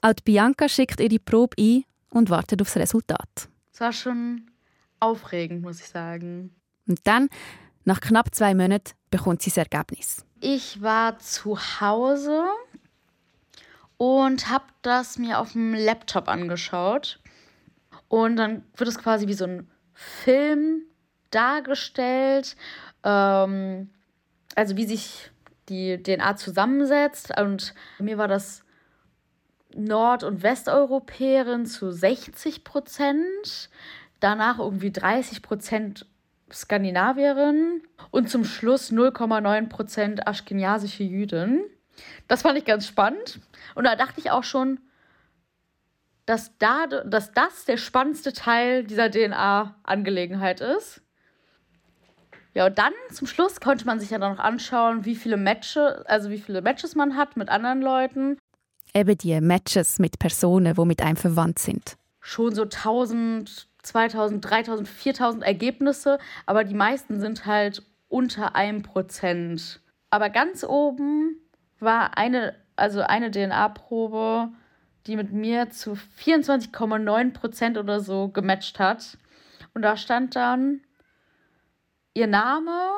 Auch 0.01 0.13
Bianca 0.23 0.69
schickt 0.69 0.99
ihre 0.99 1.19
Probe 1.19 1.55
ein 1.59 1.83
und 2.11 2.29
wartet 2.29 2.61
aufs 2.61 2.75
Resultat. 2.75 3.49
Es 3.73 3.79
war 3.79 3.91
schon 3.91 4.51
aufregend, 4.99 5.63
muss 5.63 5.79
ich 5.79 5.87
sagen. 5.87 6.55
Und 6.87 6.99
dann, 7.05 7.29
nach 7.85 8.01
knapp 8.01 8.35
zwei 8.35 8.53
Monaten, 8.53 8.91
bekommt 9.09 9.41
sie 9.41 9.49
das 9.49 9.57
Ergebnis. 9.57 10.25
Ich 10.43 10.81
war 10.81 11.19
zu 11.19 11.55
Hause 11.79 12.43
und 13.97 14.49
habe 14.49 14.65
das 14.81 15.19
mir 15.19 15.37
auf 15.37 15.51
dem 15.51 15.75
Laptop 15.75 16.27
angeschaut. 16.27 17.19
Und 18.07 18.37
dann 18.37 18.63
wird 18.75 18.89
es 18.89 18.97
quasi 18.97 19.27
wie 19.27 19.35
so 19.35 19.45
ein 19.45 19.69
Film 19.93 20.81
dargestellt. 21.29 22.55
Ähm, 23.03 23.91
also 24.55 24.77
wie 24.77 24.85
sich 24.85 25.29
die 25.69 26.01
DNA 26.01 26.35
zusammensetzt. 26.37 27.39
Und 27.39 27.75
mir 27.99 28.17
war 28.17 28.27
das 28.27 28.63
Nord- 29.75 30.23
und 30.23 30.41
Westeuropäerin 30.41 31.67
zu 31.67 31.91
60 31.91 32.63
Prozent. 32.63 33.69
Danach 34.19 34.57
irgendwie 34.57 34.91
30 34.91 35.43
Prozent 35.43 36.07
Skandinavierin 36.51 37.81
und 38.11 38.29
zum 38.29 38.45
Schluss 38.45 38.91
0,9% 38.91 40.25
aschkeniasische 40.25 41.03
Jüdin. 41.03 41.61
Das 42.27 42.41
fand 42.41 42.57
ich 42.57 42.65
ganz 42.65 42.87
spannend. 42.87 43.39
Und 43.75 43.85
da 43.85 43.95
dachte 43.95 44.19
ich 44.19 44.31
auch 44.31 44.43
schon, 44.43 44.79
dass, 46.25 46.57
da, 46.57 46.87
dass 46.87 47.31
das 47.31 47.65
der 47.65 47.77
spannendste 47.77 48.33
Teil 48.33 48.83
dieser 48.83 49.09
DNA-Angelegenheit 49.09 50.61
ist. 50.61 51.01
Ja, 52.53 52.65
und 52.65 52.77
dann 52.77 52.93
zum 53.11 53.27
Schluss 53.27 53.61
konnte 53.61 53.85
man 53.85 53.99
sich 53.99 54.09
ja 54.09 54.19
dann 54.19 54.33
noch 54.33 54.43
anschauen, 54.43 55.05
wie 55.05 55.15
viele 55.15 55.37
Matches, 55.37 56.05
also 56.05 56.29
wie 56.29 56.39
viele 56.39 56.61
Matches 56.61 56.95
man 56.95 57.15
hat 57.15 57.37
mit 57.37 57.49
anderen 57.49 57.81
Leuten. 57.81 58.37
Eben 58.93 59.17
die 59.17 59.39
Matches 59.39 59.99
mit 59.99 60.19
Personen, 60.19 60.73
die 60.73 60.85
mit 60.85 61.01
einem 61.01 61.15
verwandt 61.15 61.59
sind. 61.59 61.95
Schon 62.21 62.55
so 62.55 62.63
1000 62.63 63.67
2000, 63.83 64.41
3000, 64.41 64.87
4000 64.87 65.43
Ergebnisse, 65.43 66.19
aber 66.45 66.63
die 66.63 66.75
meisten 66.75 67.19
sind 67.19 67.45
halt 67.45 67.83
unter 68.09 68.55
einem 68.55 68.83
Prozent. 68.83 69.79
Aber 70.09 70.29
ganz 70.29 70.63
oben 70.63 71.37
war 71.79 72.17
eine, 72.17 72.55
also 72.75 73.01
eine 73.01 73.31
DNA-Probe, 73.31 74.49
die 75.07 75.15
mit 75.15 75.31
mir 75.31 75.69
zu 75.69 75.93
24,9 75.93 77.33
Prozent 77.33 77.77
oder 77.77 77.99
so 77.99 78.27
gematcht 78.27 78.79
hat. 78.79 79.17
Und 79.73 79.81
da 79.81 79.97
stand 79.97 80.35
dann 80.35 80.81
ihr 82.13 82.27
Name 82.27 82.91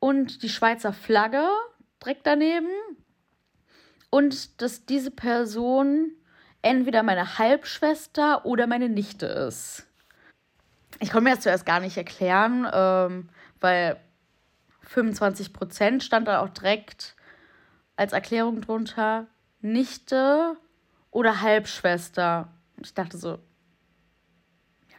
und 0.00 0.42
die 0.42 0.48
Schweizer 0.48 0.92
Flagge 0.92 1.46
direkt 2.02 2.26
daneben. 2.26 2.70
Und 4.10 4.60
dass 4.62 4.86
diese 4.86 5.10
Person 5.10 6.12
entweder 6.64 7.02
meine 7.02 7.38
Halbschwester 7.38 8.44
oder 8.44 8.66
meine 8.66 8.88
Nichte 8.88 9.26
ist. 9.26 9.86
Ich 11.00 11.10
konnte 11.10 11.24
mir 11.24 11.34
das 11.34 11.44
zuerst 11.44 11.66
gar 11.66 11.80
nicht 11.80 11.96
erklären, 11.96 12.66
ähm, 12.72 13.28
weil 13.60 13.96
25 14.82 15.52
Prozent 15.52 16.02
stand 16.02 16.28
da 16.28 16.40
auch 16.40 16.48
direkt 16.48 17.16
als 17.96 18.12
Erklärung 18.12 18.60
drunter 18.60 19.26
Nichte 19.60 20.56
oder 21.10 21.40
Halbschwester. 21.40 22.48
Ich 22.82 22.94
dachte 22.94 23.18
so, 23.18 23.38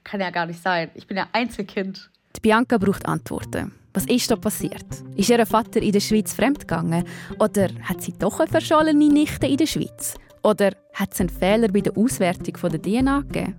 kann 0.05 0.21
ja 0.21 0.29
gar 0.29 0.45
nicht 0.45 0.61
sein. 0.61 0.89
Ich 0.93 1.07
bin 1.07 1.17
ja 1.17 1.27
Einzelkind. 1.33 2.09
Die 2.35 2.39
Bianca 2.39 2.77
braucht 2.77 3.05
Antworten. 3.05 3.73
Was 3.93 4.05
ist 4.05 4.29
da 4.29 4.35
passiert? 4.35 4.85
Ist 5.15 5.29
ihr 5.29 5.45
Vater 5.45 5.81
in 5.81 5.91
der 5.91 5.99
Schweiz 5.99 6.33
fremdgegangen? 6.33 7.05
Oder 7.39 7.69
hat 7.81 8.01
sie 8.01 8.13
doch 8.13 8.39
eine 8.39 8.49
verschollene 8.49 9.07
Nichte 9.07 9.47
in 9.47 9.57
der 9.57 9.67
Schweiz? 9.67 10.15
Oder 10.45 10.73
hat 10.93 11.11
es 11.11 11.19
einen 11.19 11.29
Fehler 11.29 11.69
bei 11.69 11.81
der 11.81 11.97
Auswertung 11.97 12.69
der 12.71 12.79
DNA 12.79 13.21
gegeben? 13.21 13.55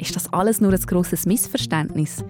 Ist 0.00 0.16
das 0.16 0.32
alles 0.32 0.60
nur 0.60 0.72
ein 0.72 0.80
grosses 0.80 1.26
Missverständnis? 1.26 2.24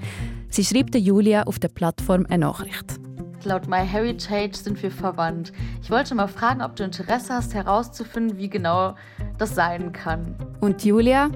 Sie 0.51 0.63
schreibt 0.63 0.95
Julia 0.95 1.45
auf 1.45 1.59
der 1.59 1.69
Plattform 1.69 2.27
eine 2.29 2.45
Nachricht. 2.45 3.01
Laut 3.45 3.67
MyHeritage 3.67 4.57
sind 4.59 4.83
wir 4.83 4.91
verwandt. 4.91 5.55
Ich 5.83 5.91
wollte 5.91 6.15
mal 6.15 6.29
fragen, 6.29 6.61
ob 6.61 6.77
du 6.77 6.85
Interesse 6.85 7.33
hast, 7.33 7.55
herauszufinden, 7.55 8.37
wie 8.37 8.51
genau 8.51 8.95
das 9.39 9.55
sein 9.55 9.91
kann. 9.93 10.37
Und 10.61 10.85
Julia 10.85 11.31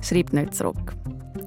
schreibt 0.00 0.32
nicht 0.32 0.54
zurück. 0.54 0.94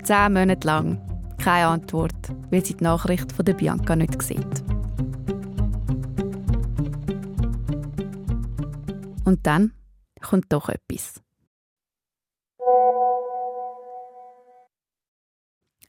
Zehn 0.04 0.34
Monate 0.34 0.68
lang 0.68 1.02
keine 1.40 1.66
Antwort, 1.66 2.14
weil 2.52 2.64
sie 2.64 2.76
die 2.76 2.84
Nachricht 2.84 3.32
von 3.32 3.44
der 3.44 3.54
Bianca 3.54 3.96
nicht 3.96 4.22
sieht. 4.22 4.64
Und 9.26 9.48
dann 9.48 9.72
kommt 10.24 10.52
doch 10.52 10.70
etwas. 10.70 11.22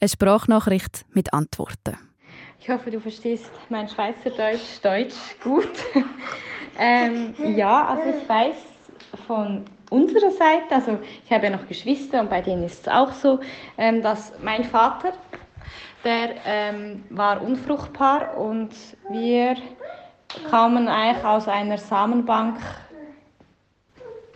Eine 0.00 0.08
Sprachnachricht 0.08 1.06
mit 1.14 1.32
Antworten. 1.32 1.96
Ich 2.60 2.68
hoffe, 2.68 2.90
du 2.90 3.00
verstehst 3.00 3.50
mein 3.70 3.88
Schweizerdeutsch 3.88 4.82
Deutsch 4.82 5.38
gut. 5.42 5.72
ähm, 6.78 7.34
ja, 7.56 7.86
also 7.86 8.18
ich 8.18 8.28
weiß 8.28 8.56
von 9.26 9.64
unserer 9.90 10.30
Seite, 10.30 10.74
also 10.74 10.98
ich 11.24 11.32
habe 11.32 11.46
ja 11.46 11.56
noch 11.56 11.66
Geschwister 11.68 12.20
und 12.20 12.30
bei 12.30 12.40
denen 12.40 12.64
ist 12.64 12.82
es 12.82 12.88
auch 12.88 13.12
so, 13.12 13.40
ähm, 13.78 14.02
dass 14.02 14.32
mein 14.42 14.64
Vater, 14.64 15.12
der 16.04 16.34
ähm, 16.44 17.04
war 17.10 17.40
unfruchtbar 17.40 18.36
und 18.36 18.70
wir 19.10 19.56
kamen 20.50 20.88
eigentlich 20.88 21.24
aus 21.24 21.48
einer 21.48 21.78
Samenbank 21.78 22.58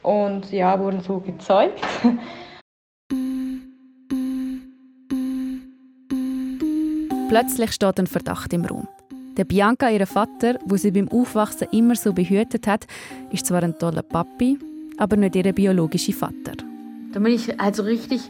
und 0.08 0.50
ja, 0.52 0.80
wurden 0.80 1.02
so 1.02 1.20
gezeugt. 1.20 1.84
Plötzlich 7.28 7.72
steht 7.72 7.98
ein 7.98 8.06
Verdacht 8.06 8.54
im 8.54 8.64
Raum. 8.64 8.88
Der 9.36 9.44
Bianca, 9.44 9.90
ihr 9.90 10.06
Vater, 10.06 10.58
wo 10.64 10.76
sie 10.76 10.92
beim 10.92 11.08
Aufwachsen 11.08 11.68
immer 11.72 11.94
so 11.94 12.14
behütet 12.14 12.66
hat, 12.66 12.86
ist 13.30 13.46
zwar 13.46 13.62
ein 13.62 13.78
toller 13.78 14.02
Papi, 14.02 14.58
aber 14.96 15.16
nicht 15.16 15.36
ihr 15.36 15.52
biologischer 15.52 16.14
Vater. 16.14 16.52
Da 17.12 17.20
bin 17.20 17.34
ich 17.34 17.60
also 17.60 17.82
richtig 17.82 18.22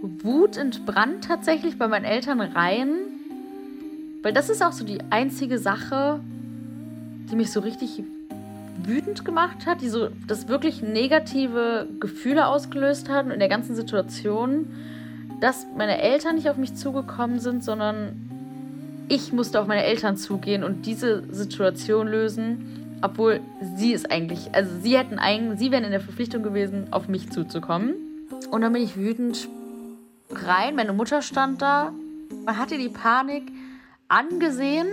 wutentbrannt 0.00 1.24
tatsächlich 1.24 1.76
bei 1.76 1.88
meinen 1.88 2.06
Eltern 2.06 2.40
rein. 2.40 2.88
Weil 4.22 4.32
das 4.32 4.48
ist 4.48 4.64
auch 4.64 4.72
so 4.72 4.84
die 4.84 4.98
einzige 5.10 5.58
Sache, 5.58 6.20
die 7.30 7.36
mich 7.36 7.52
so 7.52 7.60
richtig 7.60 8.02
wütend 8.84 9.24
gemacht 9.24 9.66
hat, 9.66 9.80
die 9.80 9.88
so 9.88 10.08
das 10.26 10.48
wirklich 10.48 10.82
negative 10.82 11.86
Gefühle 12.00 12.46
ausgelöst 12.46 13.08
hat 13.08 13.30
in 13.30 13.38
der 13.38 13.48
ganzen 13.48 13.74
Situation, 13.74 14.66
dass 15.40 15.66
meine 15.76 16.00
Eltern 16.00 16.36
nicht 16.36 16.48
auf 16.48 16.56
mich 16.56 16.74
zugekommen 16.74 17.38
sind, 17.38 17.64
sondern 17.64 18.28
ich 19.08 19.32
musste 19.32 19.60
auf 19.60 19.66
meine 19.66 19.84
Eltern 19.84 20.16
zugehen 20.16 20.64
und 20.64 20.86
diese 20.86 21.22
Situation 21.32 22.08
lösen, 22.08 22.98
obwohl 23.02 23.40
sie 23.76 23.94
es 23.94 24.04
eigentlich, 24.04 24.54
also 24.54 24.70
sie 24.82 24.98
hätten 24.98 25.18
eigentlich, 25.18 25.58
sie 25.58 25.70
wären 25.70 25.84
in 25.84 25.90
der 25.90 26.00
Verpflichtung 26.00 26.42
gewesen, 26.42 26.88
auf 26.90 27.08
mich 27.08 27.30
zuzukommen. 27.30 27.94
Und 28.50 28.60
dann 28.60 28.72
bin 28.72 28.82
ich 28.82 28.96
wütend 28.96 29.48
rein. 30.30 30.74
Meine 30.74 30.92
Mutter 30.92 31.22
stand 31.22 31.62
da. 31.62 31.92
Man 32.44 32.58
hatte 32.58 32.76
die 32.76 32.88
Panik 32.88 33.44
angesehen. 34.08 34.88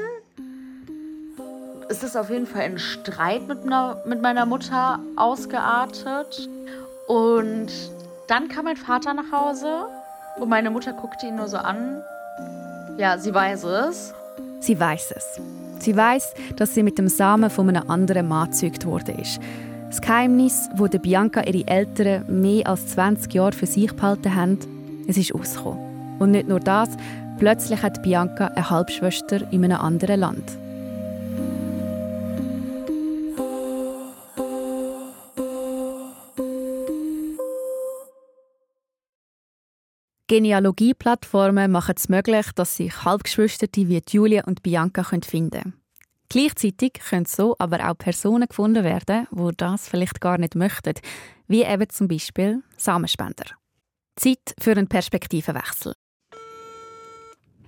Es 1.90 2.04
ist 2.04 2.18
auf 2.18 2.30
jeden 2.30 2.48
Fall 2.48 2.64
ein 2.64 2.80
Streit 2.80 3.48
mit, 3.48 3.64
einer, 3.64 4.02
mit 4.06 4.22
meiner 4.22 4.46
Mutter 4.46 5.00
ausgeartet. 5.16 6.50
Und 7.08 7.68
dann 8.28 8.48
kam 8.48 8.66
mein 8.66 8.78
Vater 8.78 9.14
nach 9.14 9.32
Hause 9.32 9.86
und 10.40 10.50
meine 10.50 10.72
Mutter 10.72 10.94
guckte 10.94 11.28
ihn 11.28 11.36
nur 11.36 11.48
so 11.48 11.58
an 11.58 12.02
ja, 12.98 13.18
sie 13.18 13.34
weiß 13.34 13.66
es. 13.66 14.14
Sie 14.62 14.80
weiß 14.80 15.14
es. 15.16 15.42
Sie 15.80 15.96
weiß, 15.96 16.34
dass 16.56 16.74
sie 16.74 16.84
mit 16.84 16.98
dem 16.98 17.10
Samen 17.10 17.50
von 17.50 17.68
einem 17.68 17.90
anderen 17.90 18.28
Mann 18.28 18.50
gezeugt 18.52 19.10
ist. 19.10 19.40
Das 19.90 20.02
Geheimnis, 20.02 20.70
das 20.78 21.02
Bianca 21.02 21.42
ihre 21.42 21.68
Eltern 21.68 22.26
mehr 22.28 22.68
als 22.68 22.88
20 22.88 23.34
Jahre 23.34 23.52
für 23.52 23.66
sich 23.66 23.94
behalten 23.94 24.34
haben, 24.34 24.60
es 25.08 25.18
ist 25.18 25.36
ausgekommen. 25.36 26.18
Und 26.20 26.32
nicht 26.32 26.48
nur 26.48 26.62
das, 26.62 26.90
plötzlich 27.38 27.82
hat 27.84 28.02
Bianca 28.02 28.48
eine 28.48 28.70
Halbschwester 28.70 29.42
in 29.52 29.66
einem 29.66 29.80
anderen 29.80 30.22
Land. 30.22 30.65
Genealogie-Plattformen 40.28 41.72
machen 41.72 41.96
es 41.98 42.10
möglich, 42.10 42.48
dass 42.56 42.78
sich 42.78 43.04
Halbgeschwister 43.04 43.68
wie 43.76 44.02
Julia 44.10 44.44
und 44.46 44.64
Bianca 44.64 45.04
finden 45.04 45.50
können. 45.52 45.74
Gleichzeitig 46.30 46.94
können 46.94 47.26
so 47.26 47.56
aber 47.60 47.88
auch 47.88 47.98
Personen 47.98 48.48
gefunden 48.48 48.84
werden, 48.84 49.28
die 49.32 49.58
das 49.58 49.88
vielleicht 49.88 50.20
gar 50.22 50.40
nicht 50.40 50.56
möchten, 50.56 50.96
wie 51.48 51.64
eben 51.64 51.90
zum 51.90 52.08
Beispiel 52.08 52.64
Samenspender. 52.76 53.46
Zeit 54.16 54.56
für 54.60 54.72
einen 54.72 54.88
Perspektivenwechsel. 54.88 55.94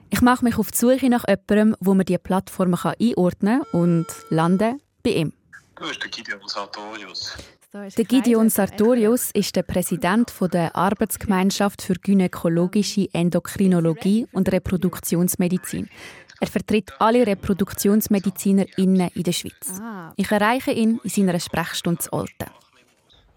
Ich 0.10 0.22
mache 0.22 0.44
mich 0.44 0.58
auf 0.58 0.72
die 0.72 0.78
Suche 0.78 1.10
nach 1.10 1.26
jemandem, 1.28 1.76
wo 1.80 1.94
man 1.94 2.06
diese 2.06 2.20
Plattformen 2.20 2.80
einordnen 2.84 3.62
kann 3.72 3.82
und 3.82 4.08
lande 4.30 4.78
bei 5.04 5.12
ihm. 5.12 5.34
Du 5.76 5.88
bist 5.88 6.02
der 6.02 6.10
Gideon 6.10 6.40
Sartorius. 6.48 7.36
Der 7.98 8.06
Gideon 8.06 8.50
Sartorius 8.50 9.32
ist 9.32 9.56
der 9.56 9.64
Präsident 9.64 10.34
der 10.52 10.76
Arbeitsgemeinschaft 10.76 11.82
für 11.82 11.94
gynäkologische 11.94 13.08
Endokrinologie 13.14 14.26
und 14.32 14.52
Reproduktionsmedizin. 14.52 15.88
Er 16.40 16.48
vertritt 16.48 16.92
alle 17.00 17.26
ReproduktionsmedizinerInnen 17.26 19.10
in 19.14 19.24
der 19.24 19.32
Schweiz. 19.32 19.80
Ah. 19.82 20.12
Ich 20.16 20.32
erreiche 20.32 20.72
ihn 20.72 21.00
in 21.04 21.10
seiner 21.10 21.40
Sprechstunde 21.40 22.00
zu 22.00 22.14
Olten. 22.14 22.50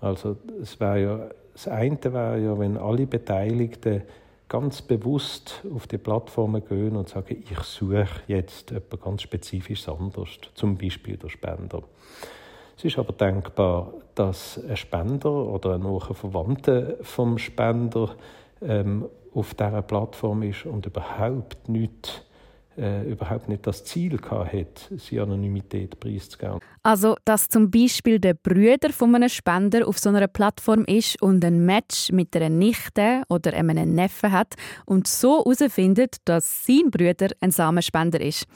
Also 0.00 0.36
es 0.62 0.78
wäre 0.80 1.02
ja, 1.02 1.30
das 1.52 1.68
eine 1.68 1.98
wäre 2.02 2.40
ja, 2.40 2.58
wenn 2.58 2.78
alle 2.78 3.06
Beteiligten 3.06 4.02
ganz 4.48 4.80
bewusst 4.82 5.62
auf 5.74 5.86
die 5.86 5.98
Plattformen 5.98 6.64
gehen 6.64 6.96
und 6.96 7.08
sagen, 7.08 7.42
ich 7.48 7.58
suche 7.60 8.06
jetzt 8.26 8.72
etwas 8.72 9.00
ganz 9.00 9.22
Spezifisches 9.22 9.88
anders, 9.88 10.28
zum 10.54 10.76
Beispiel 10.76 11.16
der 11.16 11.28
Spender. 11.28 11.82
Es 12.80 12.86
ist 12.86 12.98
aber 12.98 13.12
denkbar, 13.12 13.92
dass 14.14 14.58
ein 14.66 14.74
Spender 14.74 15.30
oder 15.30 15.74
ein 15.74 15.82
Verwandter 16.14 16.94
vom 17.02 17.36
Spender 17.36 18.16
ähm, 18.62 19.04
auf 19.34 19.52
dieser 19.52 19.82
Plattform 19.82 20.42
ist 20.44 20.64
und 20.64 20.86
überhaupt 20.86 21.68
nicht, 21.68 22.24
äh, 22.78 23.06
überhaupt 23.06 23.50
nicht 23.50 23.66
das 23.66 23.84
Ziel 23.84 24.18
hat, 24.18 24.90
seine 24.96 25.24
Anonymität 25.24 26.00
preiszugeben. 26.00 26.60
Also, 26.82 27.16
dass 27.26 27.48
zum 27.48 27.70
Beispiel 27.70 28.18
der 28.18 28.32
Brüder 28.32 28.88
von 28.94 29.14
einem 29.14 29.28
Spender 29.28 29.86
auf 29.86 29.98
so 29.98 30.08
einer 30.08 30.26
Plattform 30.26 30.86
ist 30.86 31.20
und 31.20 31.44
ein 31.44 31.66
Match 31.66 32.10
mit 32.12 32.34
einer 32.34 32.48
Nichte 32.48 33.24
oder 33.28 33.52
einem 33.52 33.94
Neffen 33.94 34.32
hat 34.32 34.54
und 34.86 35.06
so 35.06 35.44
herausfindet, 35.44 36.16
dass 36.24 36.64
sein 36.64 36.90
Brüder 36.90 37.28
ein 37.42 37.50
Samenspender 37.50 38.22
ist. 38.22 38.46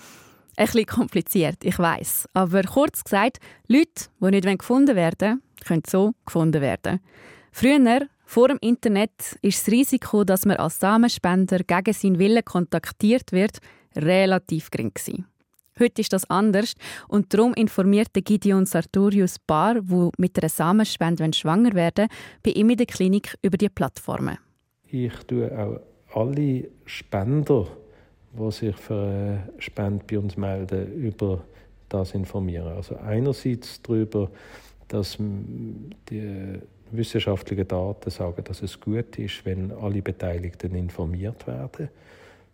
Ein 0.56 0.66
bisschen 0.66 0.87
kompliziert, 0.87 1.64
ich 1.64 1.78
weiß. 1.78 2.28
Aber 2.32 2.62
kurz 2.62 3.02
gesagt, 3.02 3.38
Leute, 3.66 4.06
die 4.20 4.30
nicht 4.30 4.58
gefunden 4.58 4.94
werden 4.96 5.42
können 5.64 5.82
so 5.87 6.12
gefunden 6.25 6.61
werden. 6.61 7.00
Früher, 7.50 8.08
vor 8.26 8.49
dem 8.49 8.58
Internet, 8.61 9.38
ist 9.42 9.66
das 9.66 9.73
Risiko, 9.73 10.25
dass 10.25 10.44
man 10.44 10.56
als 10.56 10.80
Samenspender 10.80 11.58
gegen 11.58 11.92
seinen 11.92 12.18
Willen 12.18 12.44
kontaktiert 12.44 13.32
wird, 13.32 13.58
relativ 13.96 14.70
gering. 14.70 14.92
Heute 15.78 16.02
ist 16.02 16.12
das 16.12 16.30
anders 16.30 16.75
und 17.08 17.34
darum 17.34 17.52
informiert 17.54 18.11
Gideon 18.14 18.64
Sartorius 18.64 19.40
Paar, 19.40 19.76
wo 19.82 20.12
mit 20.18 20.38
einer 20.38 20.49
Samenspende 20.49 21.32
schwanger 21.32 21.75
werden, 21.75 22.08
bei 22.44 22.52
ihm 22.52 22.70
in 22.70 22.76
der 22.76 22.87
Klinik 22.87 23.37
über 23.42 23.56
die 23.56 23.68
Plattformen. 23.68 24.38
Ich 24.87 25.14
tue 25.26 25.50
auch 25.58 25.80
alle 26.16 26.68
Spender 26.84 27.66
die 28.38 28.50
sich 28.50 28.76
für 28.76 28.94
eine 28.94 29.48
Spende 29.58 30.04
bei 30.08 30.18
uns 30.18 30.36
melden, 30.36 30.92
über 30.94 31.42
das 31.88 32.12
informieren. 32.12 32.68
Also 32.68 32.96
einerseits 32.96 33.80
darüber, 33.82 34.30
dass 34.88 35.18
die 35.18 36.60
wissenschaftlichen 36.90 37.68
Daten 37.68 38.10
sagen, 38.10 38.44
dass 38.44 38.62
es 38.62 38.80
gut 38.80 39.18
ist, 39.18 39.44
wenn 39.44 39.72
alle 39.72 40.02
Beteiligten 40.02 40.74
informiert 40.74 41.46
werden, 41.46 41.88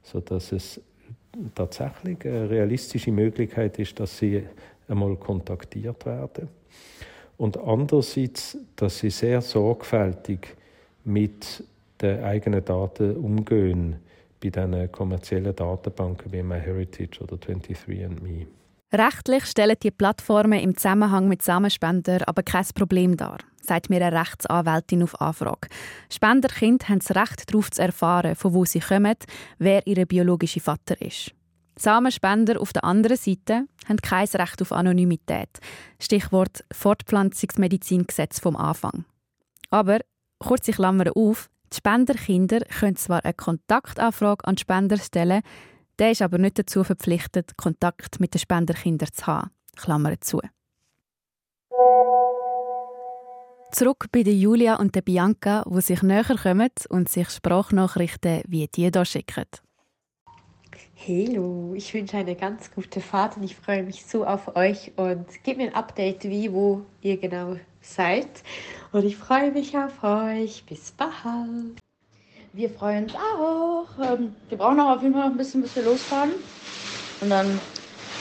sodass 0.02 0.52
es 0.52 0.80
tatsächlich 1.54 2.25
eine 2.25 2.50
realistische 2.50 3.12
Möglichkeit 3.12 3.78
ist, 3.78 3.99
dass 4.00 4.18
sie 4.18 4.42
einmal 4.88 5.16
kontaktiert 5.16 6.04
werden. 6.06 6.49
Und 7.37 7.56
andererseits, 7.56 8.58
dass 8.76 8.99
sie 8.99 9.10
sehr 9.10 9.40
sorgfältig 9.40 10.56
mit 11.04 11.64
den 12.00 12.22
eigenen 12.22 12.64
Daten 12.64 13.16
umgehen 13.16 13.96
bei 14.40 14.50
diesen 14.50 14.90
kommerziellen 14.90 15.54
Datenbanken 15.54 16.32
wie 16.32 16.42
MyHeritage 16.42 17.20
oder 17.20 17.37
23andMe. 17.37 18.47
Rechtlich 18.92 19.44
stellen 19.47 19.76
die 19.80 19.92
Plattformen 19.92 20.59
im 20.59 20.76
Zusammenhang 20.76 21.28
mit 21.28 21.42
Samenspender 21.42 22.26
aber 22.26 22.42
kein 22.42 22.66
Problem 22.75 23.16
dar, 23.16 23.38
sagt 23.62 23.88
mir 23.88 24.04
eine 24.04 24.18
Rechtsanwältin 24.18 25.04
auf 25.04 25.20
Anfrage. 25.20 25.68
Spenderkinder 26.12 26.88
haben 26.88 26.99
das 26.99 27.14
Recht 27.14 27.49
darauf 27.49 27.70
zu 27.70 27.82
erfahren, 27.82 28.35
von 28.35 28.52
wo 28.52 28.64
sie 28.64 28.80
kommen, 28.80 29.14
wer 29.59 29.87
ihr 29.87 30.04
biologischer 30.06 30.61
Vater 30.61 31.00
ist. 31.00 31.32
Samenspender 31.76 32.61
auf 32.61 32.73
der 32.73 32.82
anderen 32.82 33.16
Seite 33.16 33.66
haben 33.88 33.97
kein 34.02 34.26
Recht 34.26 34.61
auf 34.61 34.73
Anonymität. 34.73 35.49
Stichwort 36.00 36.64
Fortpflanzungsmedizingesetz 36.73 38.40
vom 38.40 38.56
Anfang. 38.56 39.04
Aber, 39.70 40.00
kurze 40.40 40.73
Klammer 40.73 41.12
auf, 41.14 41.49
die 41.72 41.76
Spenderkinder 41.76 42.60
können 42.60 42.96
zwar 42.96 43.24
eine 43.24 43.34
Kontaktanfrage 43.34 44.46
an 44.46 44.58
Spender 44.58 44.98
stellen, 44.98 45.42
der 45.98 46.12
ist 46.12 46.22
aber 46.22 46.38
nicht 46.38 46.58
dazu 46.58 46.82
verpflichtet, 46.82 47.56
Kontakt 47.56 48.20
mit 48.20 48.34
den 48.34 48.38
Spenderkindern 48.38 49.12
zu 49.12 49.26
haben. 49.26 49.50
Klammer 49.76 50.20
zu. 50.20 50.40
Zurück 53.72 54.06
bei 54.10 54.24
der 54.24 54.34
Julia 54.34 54.76
und 54.76 54.94
der 54.96 55.02
Bianca, 55.02 55.62
wo 55.66 55.80
sich 55.80 56.02
näher 56.02 56.24
kommen 56.24 56.70
und 56.88 57.08
sich 57.08 57.30
Sprachnachrichten 57.30 58.42
wie 58.48 58.66
die 58.66 58.90
hier 58.90 59.04
schicken. 59.04 59.44
Hallo, 61.06 61.72
ich 61.74 61.94
wünsche 61.94 62.16
eine 62.16 62.34
ganz 62.34 62.70
gute 62.72 63.00
Fahrt 63.00 63.36
und 63.36 63.44
ich 63.44 63.56
freue 63.56 63.82
mich 63.82 64.04
so 64.04 64.26
auf 64.26 64.54
euch 64.56 64.92
und 64.96 65.26
gebt 65.44 65.58
mir 65.58 65.68
ein 65.68 65.74
Update, 65.74 66.24
wie, 66.24 66.52
wo 66.52 66.82
ihr 67.00 67.16
genau 67.16 67.56
seid. 67.80 68.28
Und 68.92 69.04
ich 69.04 69.16
freue 69.16 69.52
mich 69.52 69.76
auf 69.76 70.02
euch. 70.02 70.64
Bis 70.64 70.92
bald. 70.92 71.78
Wir 72.52 72.70
freuen 72.70 73.04
uns 73.04 73.14
auch. 73.14 73.87
Ähm, 74.02 74.34
wir 74.49 74.58
brauchen 74.58 74.80
auch 74.80 74.96
auf 74.96 75.02
jeden 75.02 75.14
Fall 75.14 75.25
noch 75.25 75.30
ein 75.30 75.37
bisschen, 75.37 75.62
bis 75.62 75.76
wir 75.76 75.84
losfahren. 75.84 76.32
Und 77.20 77.30
dann, 77.30 77.60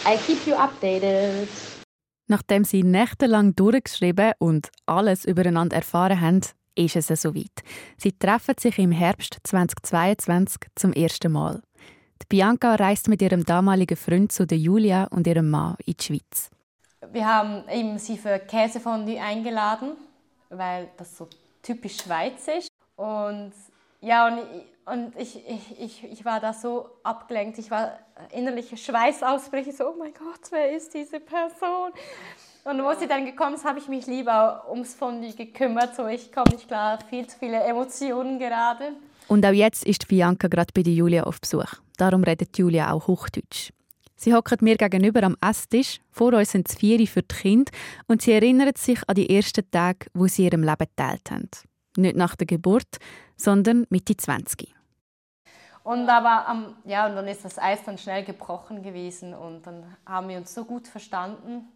I 0.05 0.17
keep 0.17 0.45
you 0.45 0.53
updated. 0.53 1.47
Nachdem 2.27 2.63
sie 2.63 2.83
nächtelang 2.83 3.55
durchgeschrieben 3.55 4.33
und 4.37 4.69
alles 4.85 5.25
übereinander 5.25 5.77
erfahren 5.77 6.21
haben, 6.21 6.41
ist 6.75 6.95
es 6.95 7.07
soweit. 7.07 7.63
Sie 7.97 8.11
treffen 8.11 8.55
sich 8.59 8.77
im 8.77 8.91
Herbst 8.91 9.37
2022 9.43 10.61
zum 10.75 10.93
ersten 10.93 11.31
Mal. 11.31 11.61
Die 12.21 12.27
Bianca 12.27 12.75
reist 12.75 13.07
mit 13.07 13.21
ihrem 13.21 13.45
damaligen 13.45 13.97
Freund 13.97 14.31
zu 14.31 14.45
der 14.45 14.59
Julia 14.59 15.05
und 15.05 15.25
ihrem 15.25 15.49
Mann 15.49 15.75
in 15.85 15.95
die 15.99 16.03
Schweiz. 16.03 16.51
Wir 17.11 17.25
haben 17.25 17.67
eben 17.69 17.97
sie 17.97 18.17
für 18.17 18.39
Käsefondue 18.39 19.21
eingeladen, 19.21 19.91
weil 20.49 20.89
das 20.97 21.17
so 21.17 21.27
typisch 21.61 21.97
Schweiz 21.97 22.47
ist. 22.47 22.69
Und 22.95 23.53
ja, 24.01 24.27
und, 24.27 24.39
und 24.85 25.15
ich, 25.17 25.41
ich, 25.79 26.03
ich, 26.03 26.25
war 26.25 26.39
da 26.39 26.53
so 26.53 26.89
abgelenkt. 27.03 27.57
Ich 27.57 27.71
war 27.71 27.99
innerliche 28.31 28.77
Schweißausbrüche, 28.77 29.71
so, 29.71 29.89
oh 29.89 29.95
mein 29.97 30.13
Gott, 30.13 30.51
wer 30.51 30.75
ist 30.75 30.93
diese 30.93 31.19
Person? 31.19 31.91
Und 32.65 32.83
wo 32.83 32.93
sie 32.93 33.07
dann 33.07 33.25
gekommen 33.25 33.55
ist, 33.55 33.65
habe 33.65 33.79
ich 33.79 33.87
mich 33.87 34.05
lieber 34.05 34.65
ums 34.69 34.93
Fondue 34.93 35.33
gekümmert. 35.33 35.95
So, 35.95 36.07
ich 36.07 36.31
komme 36.31 36.51
nicht 36.51 36.67
klar, 36.67 36.99
viel 37.09 37.25
zu 37.27 37.37
viele 37.39 37.61
Emotionen 37.61 38.39
gerade. 38.39 38.93
Und 39.27 39.45
auch 39.45 39.51
jetzt 39.51 39.85
ist 39.85 40.07
Bianca 40.07 40.47
gerade 40.47 40.73
bei 40.73 40.81
Julia 40.81 41.23
auf 41.23 41.39
Besuch. 41.39 41.75
Darum 41.97 42.23
redet 42.23 42.57
Julia 42.57 42.91
auch 42.91 43.07
Hochdeutsch. 43.07 43.71
Sie 44.21 44.33
hockt 44.33 44.61
mir 44.61 44.75
gegenüber 44.75 45.23
am 45.23 45.37
Esstisch. 45.39 46.01
Vor 46.11 46.33
uns 46.33 46.51
sind 46.51 46.67
es 46.67 46.75
vier 46.75 47.07
für 47.07 47.21
die 47.21 47.33
Kinder 47.33 47.71
und 48.07 48.21
sie 48.21 48.33
erinnert 48.33 48.77
sich 48.77 48.99
an 49.07 49.15
die 49.15 49.33
ersten 49.33 49.71
Tage, 49.71 50.07
wo 50.13 50.27
sie 50.27 50.43
ihrem 50.43 50.61
Leben 50.61 50.77
geteilt 50.77 51.31
haben. 51.31 51.49
Nicht 51.95 52.17
nach 52.17 52.35
der 52.35 52.45
Geburt, 52.45 52.97
sondern 53.37 53.87
Mitte 53.89 54.17
20. 54.17 54.75
Und 55.83 56.09
aber 56.09 56.51
ähm, 56.51 56.75
ja, 56.83 57.07
und 57.07 57.15
dann 57.15 57.29
ist 57.29 57.45
das 57.45 57.57
Eis 57.57 57.79
dann 57.85 57.97
schnell 57.97 58.25
gebrochen 58.25 58.83
gewesen 58.83 59.33
und 59.33 59.65
dann 59.65 59.85
haben 60.05 60.27
wir 60.27 60.37
uns 60.37 60.53
so 60.53 60.65
gut 60.65 60.89
verstanden. 60.89 61.69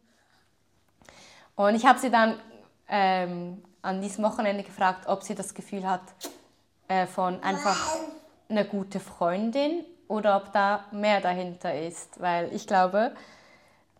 Und 1.56 1.76
ich 1.76 1.86
habe 1.86 1.98
sie 1.98 2.12
dann 2.12 2.36
ähm, 2.90 3.64
an 3.82 4.02
diesem 4.02 4.26
Wochenende 4.26 4.64
gefragt, 4.64 5.08
ob 5.08 5.24
sie 5.24 5.34
das 5.34 5.54
Gefühl 5.54 5.90
hat, 5.90 6.02
äh, 6.90 7.08
von 7.08 7.42
einfach 7.42 8.00
eine 8.50 8.66
gute 8.66 9.00
Freundin 9.00 9.86
oder 10.08 10.38
ob 10.38 10.54
da 10.54 10.86
mehr 10.92 11.22
dahinter 11.22 11.80
ist. 11.80 12.20
Weil 12.20 12.54
ich 12.54 12.68
glaube, 12.68 13.14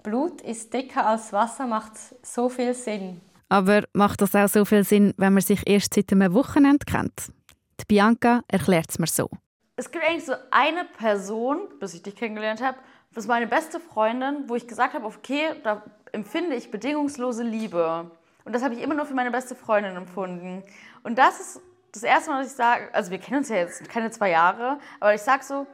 Blut 0.04 0.42
ist 0.42 0.74
dicker 0.74 1.06
als 1.06 1.32
Wasser, 1.34 1.66
macht 1.66 1.94
so 2.22 2.50
viel 2.50 2.74
Sinn. 2.74 3.22
Aber 3.50 3.84
macht 3.94 4.22
das 4.22 4.36
auch 4.36 4.48
so 4.48 4.66
viel 4.66 4.84
Sinn, 4.84 5.14
wenn 5.18 5.34
man 5.34 5.42
sich 5.42 5.68
erst 5.68 5.94
seit 5.94 6.12
einem 6.12 6.34
Wochenende 6.34 6.86
kennt? 6.86 7.32
Die 7.80 7.86
Bianca 7.86 8.42
erklärt 8.48 8.88
es 8.90 9.00
mir 9.00 9.08
so. 9.08 9.30
Es 9.76 9.90
gibt 9.90 10.06
eigentlich 10.06 10.26
so 10.26 10.34
eine 10.52 10.86
Person, 10.86 11.60
bis 11.80 11.94
ich 11.94 12.04
dich 12.04 12.16
kennengelernt 12.16 12.62
habe, 12.62 12.78
das 13.14 13.26
ist 13.26 13.28
meine 13.28 13.48
beste 13.48 13.80
Freundin, 13.80 14.46
wo 14.48 14.56
ich 14.56 14.68
gesagt 14.68 14.96
habe, 14.96 15.06
okay, 15.06 15.52
da 15.64 15.84
empfinde 16.12 16.56
ich 16.56 16.72
bedingungslose 16.72 17.44
Liebe. 17.44 18.10
Und 18.44 18.54
das 18.54 18.64
habe 18.64 18.74
ich 18.74 18.82
immer 18.82 18.96
nur 18.96 19.06
für 19.06 19.14
meine 19.14 19.32
beste 19.32 19.56
Freundin 19.56 19.96
empfunden. 19.96 20.64
Und 21.04 21.18
das 21.18 21.40
ist 21.40 21.62
das 21.92 22.04
erste 22.04 22.32
Mal, 22.32 22.42
dass 22.42 22.52
ich 22.52 22.58
sage, 22.58 22.90
also 22.92 23.12
wir 23.12 23.20
kennen 23.20 23.38
uns 23.38 23.50
ja 23.50 23.58
jetzt 23.58 23.88
keine 23.88 24.10
zwei 24.10 24.32
Jahre, 24.32 24.80
aber 25.00 25.14
ich 25.14 25.22
sage 25.22 25.44
so, 25.44 25.68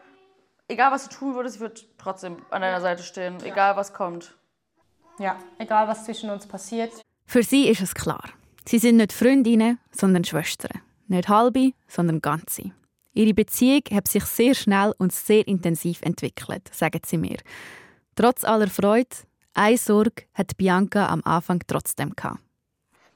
egal 0.70 0.92
was 0.92 1.10
du 1.10 1.16
tun 1.16 1.36
würdest, 1.36 1.56
ich 1.56 1.62
würde 1.62 1.82
trotzdem 1.98 2.38
an 2.50 2.62
deiner 2.62 2.80
Seite 2.80 3.04
stehen, 3.04 3.40
ja. 3.40 3.48
egal 3.48 3.76
was 3.76 3.94
kommt. 3.94 4.36
Ja, 5.20 5.38
egal 5.58 5.88
was 5.90 6.06
zwischen 6.06 6.30
uns 6.30 6.48
passiert. 6.48 6.94
Für 7.26 7.44
sie 7.44 7.68
ist 7.68 7.82
es 7.82 7.94
klar. 7.94 8.24
Sie 8.66 8.80
sind 8.80 8.98
nicht 8.98 9.12
Freundinnen, 9.12 9.80
sondern 9.92 10.24
Schwestern. 10.24 10.82
Nicht 11.08 11.28
halbe, 11.28 11.74
sondern 11.88 12.22
ganze. 12.22 12.72
Ihre 13.14 13.34
Beziehung 13.34 13.82
hat 13.92 14.08
sich 14.08 14.24
sehr 14.26 14.54
schnell 14.54 14.94
und 14.98 15.12
sehr 15.12 15.46
intensiv 15.48 16.02
entwickelt, 16.04 16.74
sagen 16.74 17.02
sie 17.06 17.18
mir. 17.18 17.38
Trotz 18.16 18.44
aller 18.46 18.68
Freude, 18.68 19.10
eine 19.54 19.78
Sorge 19.78 20.24
hat 20.34 20.56
Bianca 20.58 21.08
am 21.08 21.22
Anfang 21.26 21.62
trotzdem 21.68 22.16
gehabt. 22.16 22.40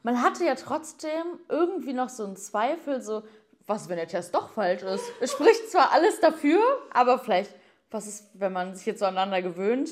Man 0.02 0.22
hatte 0.22 0.44
ja 0.46 0.56
trotzdem 0.56 1.40
irgendwie 1.48 1.94
noch 1.94 2.10
so 2.10 2.26
einen 2.26 2.36
Zweifel, 2.36 3.02
so, 3.02 3.24
was, 3.68 3.88
wenn 3.90 3.98
der 3.98 4.08
Test 4.08 4.34
doch 4.36 4.50
falsch 4.50 4.82
ist? 4.82 5.06
Es 5.22 5.32
spricht 5.32 5.72
zwar 5.72 5.92
alles 5.92 6.20
dafür, 6.20 6.62
aber 6.94 7.20
vielleicht, 7.20 7.54
was 7.92 8.08
ist, 8.08 8.30
wenn 8.34 8.54
man 8.54 8.76
sich 8.76 8.86
jetzt 8.86 9.00
so 9.00 9.06
aneinander 9.06 9.42
gewöhnt 9.42 9.90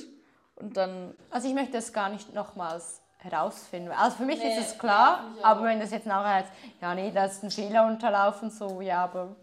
und 0.55 0.75
dann. 0.77 1.15
Also, 1.29 1.47
ich 1.47 1.53
möchte 1.53 1.77
es 1.77 1.93
gar 1.93 2.10
nicht 2.10 2.34
nochmals 2.34 3.01
herausfinden. 3.17 3.91
Also, 3.91 4.17
für 4.17 4.25
mich 4.25 4.39
nee, 4.39 4.57
ist 4.57 4.71
es 4.73 4.77
klar, 4.77 5.25
aber 5.41 5.63
wenn 5.63 5.79
das 5.79 5.91
jetzt 5.91 6.07
nachher 6.07 6.36
heißt, 6.36 6.51
ja, 6.81 6.95
nee, 6.95 7.12
da 7.12 7.25
ist 7.25 7.43
ein 7.43 7.51
Fehler 7.51 7.86
unterlaufen, 7.88 8.49
so, 8.49 8.81
ja, 8.81 9.03
aber. 9.03 9.36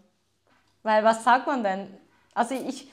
Weil, 0.83 1.03
was 1.03 1.23
sagt 1.23 1.47
man 1.47 1.63
denn? 1.63 1.97
Also, 2.33 2.55
ich. 2.55 2.91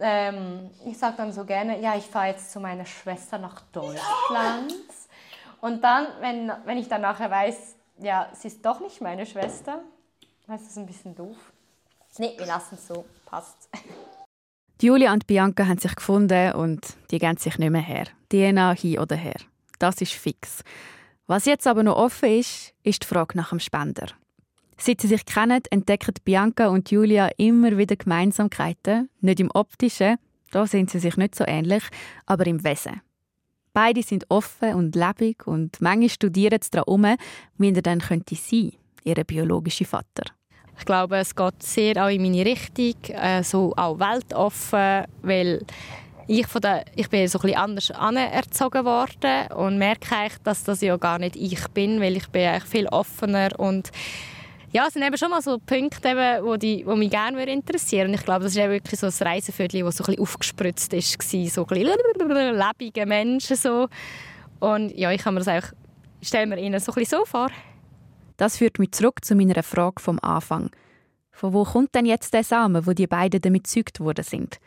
Ähm, 0.00 0.70
ich 0.84 0.98
sage 0.98 1.14
dann 1.16 1.32
so 1.32 1.44
gerne, 1.44 1.80
ja, 1.80 1.94
ich 1.94 2.06
fahre 2.06 2.26
jetzt 2.26 2.50
zu 2.50 2.58
meiner 2.58 2.84
Schwester 2.84 3.38
nach 3.38 3.60
Deutschland. 3.72 4.74
Und 5.60 5.84
dann, 5.84 6.08
wenn, 6.18 6.52
wenn 6.64 6.78
ich 6.78 6.88
dann 6.88 7.02
nachher 7.02 7.30
weiß, 7.30 7.76
ja, 7.98 8.28
sie 8.32 8.48
ist 8.48 8.66
doch 8.66 8.80
nicht 8.80 9.00
meine 9.00 9.24
Schwester, 9.24 9.84
das 10.46 10.62
ist 10.62 10.78
ein 10.78 10.86
bisschen 10.86 11.14
doof. 11.14 11.36
Nee, 12.18 12.32
wir 12.36 12.46
lassen 12.46 12.74
es 12.74 12.86
so. 12.86 13.04
Passt. 13.26 13.68
Julia 14.82 15.12
und 15.12 15.26
Bianca 15.26 15.66
haben 15.66 15.78
sich 15.78 15.94
gefunden 15.94 16.52
und 16.52 16.80
die 17.10 17.18
gehen 17.18 17.36
sich 17.36 17.58
nicht 17.58 17.70
mehr 17.70 17.80
her. 17.80 18.06
DNA 18.28 18.74
hin 18.74 18.98
oder 18.98 19.16
her. 19.16 19.40
Das 19.78 20.00
ist 20.00 20.12
fix. 20.12 20.62
Was 21.26 21.46
jetzt 21.46 21.66
aber 21.66 21.82
noch 21.82 21.96
offen 21.96 22.28
ist, 22.28 22.74
ist 22.82 23.02
die 23.02 23.06
Frage 23.06 23.36
nach 23.36 23.50
dem 23.50 23.60
Spender. 23.60 24.08
Seit 24.76 25.00
sie 25.00 25.08
sich 25.08 25.24
kennen, 25.24 25.62
entdecken 25.70 26.14
Bianca 26.24 26.68
und 26.68 26.90
Julia 26.90 27.30
immer 27.36 27.78
wieder 27.78 27.96
Gemeinsamkeiten. 27.96 29.08
Nicht 29.20 29.40
im 29.40 29.50
Optischen, 29.52 30.18
da 30.50 30.66
sind 30.66 30.90
sie 30.90 30.98
sich 30.98 31.16
nicht 31.16 31.34
so 31.34 31.44
ähnlich, 31.46 31.84
aber 32.26 32.46
im 32.46 32.62
Wesen. 32.64 33.00
Beide 33.72 34.02
sind 34.02 34.26
offen 34.28 34.74
und 34.74 34.94
lebendig 34.94 35.46
und 35.46 35.80
manchmal 35.80 36.08
studieren 36.10 36.60
sie 36.62 36.70
daran 36.70 37.16
wie 37.56 37.72
er 37.72 37.82
dann 37.82 38.00
könnte 38.00 38.34
sein 38.34 38.72
ihr 39.04 39.22
biologischer 39.24 39.84
Vater. 39.84 40.24
Ich 40.78 40.84
glaube, 40.84 41.16
es 41.18 41.34
geht 41.34 41.62
sehr 41.62 42.04
auch 42.04 42.08
in 42.08 42.22
meine 42.22 42.44
Richtung, 42.44 42.94
äh, 43.14 43.44
so 43.44 43.72
auch 43.76 43.98
weltoffen, 43.98 45.04
weil 45.22 45.64
ich, 46.26 46.46
von 46.46 46.60
der, 46.62 46.84
ich 46.96 47.08
bin 47.08 47.28
so 47.28 47.38
ein 47.38 47.42
bisschen 47.42 47.58
anders 47.58 47.90
anerzogen 47.92 48.84
worden 48.84 49.52
und 49.56 49.78
merke 49.78 50.16
eigentlich, 50.16 50.38
dass 50.42 50.64
das 50.64 50.80
ja 50.80 50.96
gar 50.96 51.18
nicht 51.18 51.36
ich 51.36 51.68
bin, 51.68 52.00
weil 52.00 52.16
ich 52.16 52.28
bin 52.28 52.46
eigentlich 52.46 52.64
viel 52.64 52.86
offener 52.88 53.50
und 53.58 53.90
ja, 54.72 54.86
es 54.88 54.94
sind 54.94 55.04
eben 55.04 55.16
schon 55.16 55.30
mal 55.30 55.40
so 55.40 55.58
Punkte, 55.58 56.08
eben, 56.08 56.44
wo, 56.44 56.56
die, 56.56 56.84
wo 56.84 56.96
mich 56.96 57.10
gerne 57.10 57.44
interessieren 57.44 58.08
Und 58.08 58.14
ich 58.14 58.24
glaube, 58.24 58.42
das 58.42 58.56
ist 58.56 58.58
wirklich 58.58 58.98
so 58.98 59.06
ein 59.06 59.12
Reiseviertel, 59.28 59.84
das 59.84 59.98
so 59.98 60.04
ein 60.04 60.18
aufgespritzt 60.18 60.92
war, 60.92 61.00
so 61.00 61.62
ein 61.62 61.66
bisschen 61.68 62.58
lebige 62.58 63.06
Menschen 63.06 63.56
so. 63.56 63.88
Und 64.58 64.90
ja, 64.96 65.12
ich 65.12 65.22
kann 65.22 65.34
mir 65.34 65.44
das 65.44 65.48
auch, 65.64 65.68
stelle 66.20 66.46
mir 66.46 66.58
ihnen 66.58 66.80
so 66.80 66.90
ein 66.90 66.96
bisschen 66.96 67.20
so 67.20 67.24
vor. 67.24 67.50
Das 68.36 68.56
führt 68.58 68.78
mich 68.78 68.92
zurück 68.92 69.24
zu 69.24 69.34
meiner 69.34 69.62
Frage 69.62 70.00
vom 70.00 70.18
Anfang. 70.20 70.70
Von 71.30 71.52
wo 71.52 71.64
kommt 71.64 71.94
denn 71.94 72.06
jetzt 72.06 72.34
der 72.34 72.44
Samen, 72.44 72.86
wo 72.86 72.92
die 72.92 73.06
beiden 73.06 73.40
damit 73.40 73.64
gezeugt 73.64 74.00
worden 74.00 74.24
sind? 74.24 74.58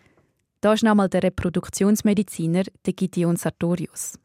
Da 0.61 0.73
ist 0.73 0.83
nochmal 0.83 1.09
der 1.09 1.23
Reproduktionsmediziner, 1.23 2.63
der 2.85 2.93
Gideon 2.93 3.35
Sartorius. 3.35 4.19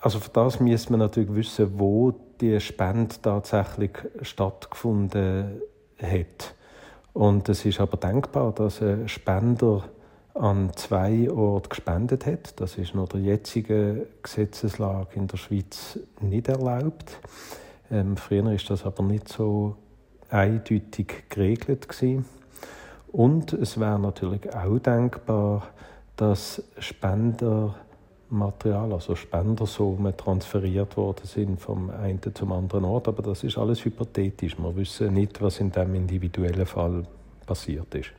Also 0.00 0.18
für 0.18 0.30
das 0.30 0.58
müssen 0.58 0.90
wir 0.90 0.96
natürlich 0.96 1.34
wissen, 1.34 1.78
wo 1.78 2.12
die 2.40 2.58
Spende 2.60 3.14
tatsächlich 3.22 3.92
stattgefunden 4.22 5.60
hat. 6.00 6.54
Und 7.12 7.48
es 7.48 7.64
ist 7.64 7.80
aber 7.80 7.96
denkbar, 7.96 8.52
dass 8.52 8.82
ein 8.82 9.08
Spender 9.08 9.84
an 10.34 10.72
zwei 10.74 11.30
Orten 11.30 11.68
gespendet 11.68 12.26
hat. 12.26 12.58
Das 12.60 12.78
ist 12.78 12.94
nach 12.94 13.08
der 13.08 13.20
jetzigen 13.20 14.06
Gesetzeslage 14.22 15.16
in 15.16 15.26
der 15.28 15.36
Schweiz 15.36 15.98
nicht 16.20 16.48
erlaubt. 16.48 17.20
Ähm, 17.90 18.16
früher 18.16 18.50
ist 18.52 18.70
das 18.70 18.84
aber 18.84 19.02
nicht 19.02 19.28
so 19.28 19.76
eindeutig 20.30 21.24
geregelt 21.28 21.88
gewesen. 21.88 22.24
Und 23.12 23.52
es 23.52 23.78
wäre 23.78 23.98
natürlich 23.98 24.54
auch 24.54 24.78
denkbar, 24.78 25.68
dass 26.16 26.62
Spendermaterial, 26.78 28.92
also 28.92 29.14
Spendersummen 29.14 30.16
transferiert 30.16 30.96
worden 30.96 31.26
sind 31.26 31.60
vom 31.60 31.90
einen 31.90 32.20
zum 32.34 32.52
anderen 32.52 32.84
Ort. 32.84 33.08
Aber 33.08 33.22
das 33.22 33.44
ist 33.44 33.58
alles 33.58 33.84
hypothetisch. 33.84 34.58
Wir 34.58 34.76
wissen 34.76 35.12
nicht, 35.12 35.42
was 35.42 35.60
in 35.60 35.70
dem 35.70 35.94
individuellen 35.94 36.66
Fall 36.66 37.04
passiert 37.44 37.94
ist. 37.94 38.12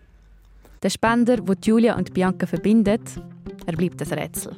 Der 0.84 0.90
Spender, 0.90 1.38
wo 1.48 1.54
Julia 1.64 1.96
und 1.96 2.14
Bianca 2.14 2.46
verbindet, 2.46 3.02
er 3.66 3.76
bleibt 3.76 4.02
ein 4.02 4.20
Rätsel. 4.20 4.56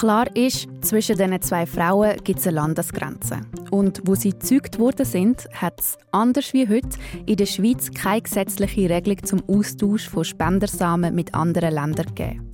Klar 0.00 0.34
ist, 0.34 0.66
zwischen 0.80 1.18
diesen 1.18 1.42
zwei 1.42 1.66
Frauen 1.66 2.16
gibt 2.24 2.38
es 2.38 2.46
eine 2.46 2.56
Landesgrenze. 2.56 3.42
Und 3.70 4.00
wo 4.06 4.14
sie 4.14 4.30
gezeugt 4.30 4.78
worden 4.78 5.04
sind, 5.04 5.46
hat 5.52 5.78
es, 5.78 5.98
anders 6.10 6.54
wie 6.54 6.66
heute, 6.66 6.88
in 7.26 7.36
der 7.36 7.44
Schweiz 7.44 7.90
keine 7.90 8.22
gesetzliche 8.22 8.88
Regelung 8.88 9.22
zum 9.24 9.42
Austausch 9.46 10.08
von 10.08 10.24
Spendersamen 10.24 11.14
mit 11.14 11.34
anderen 11.34 11.74
Ländern 11.74 12.06
gegeben. 12.06 12.50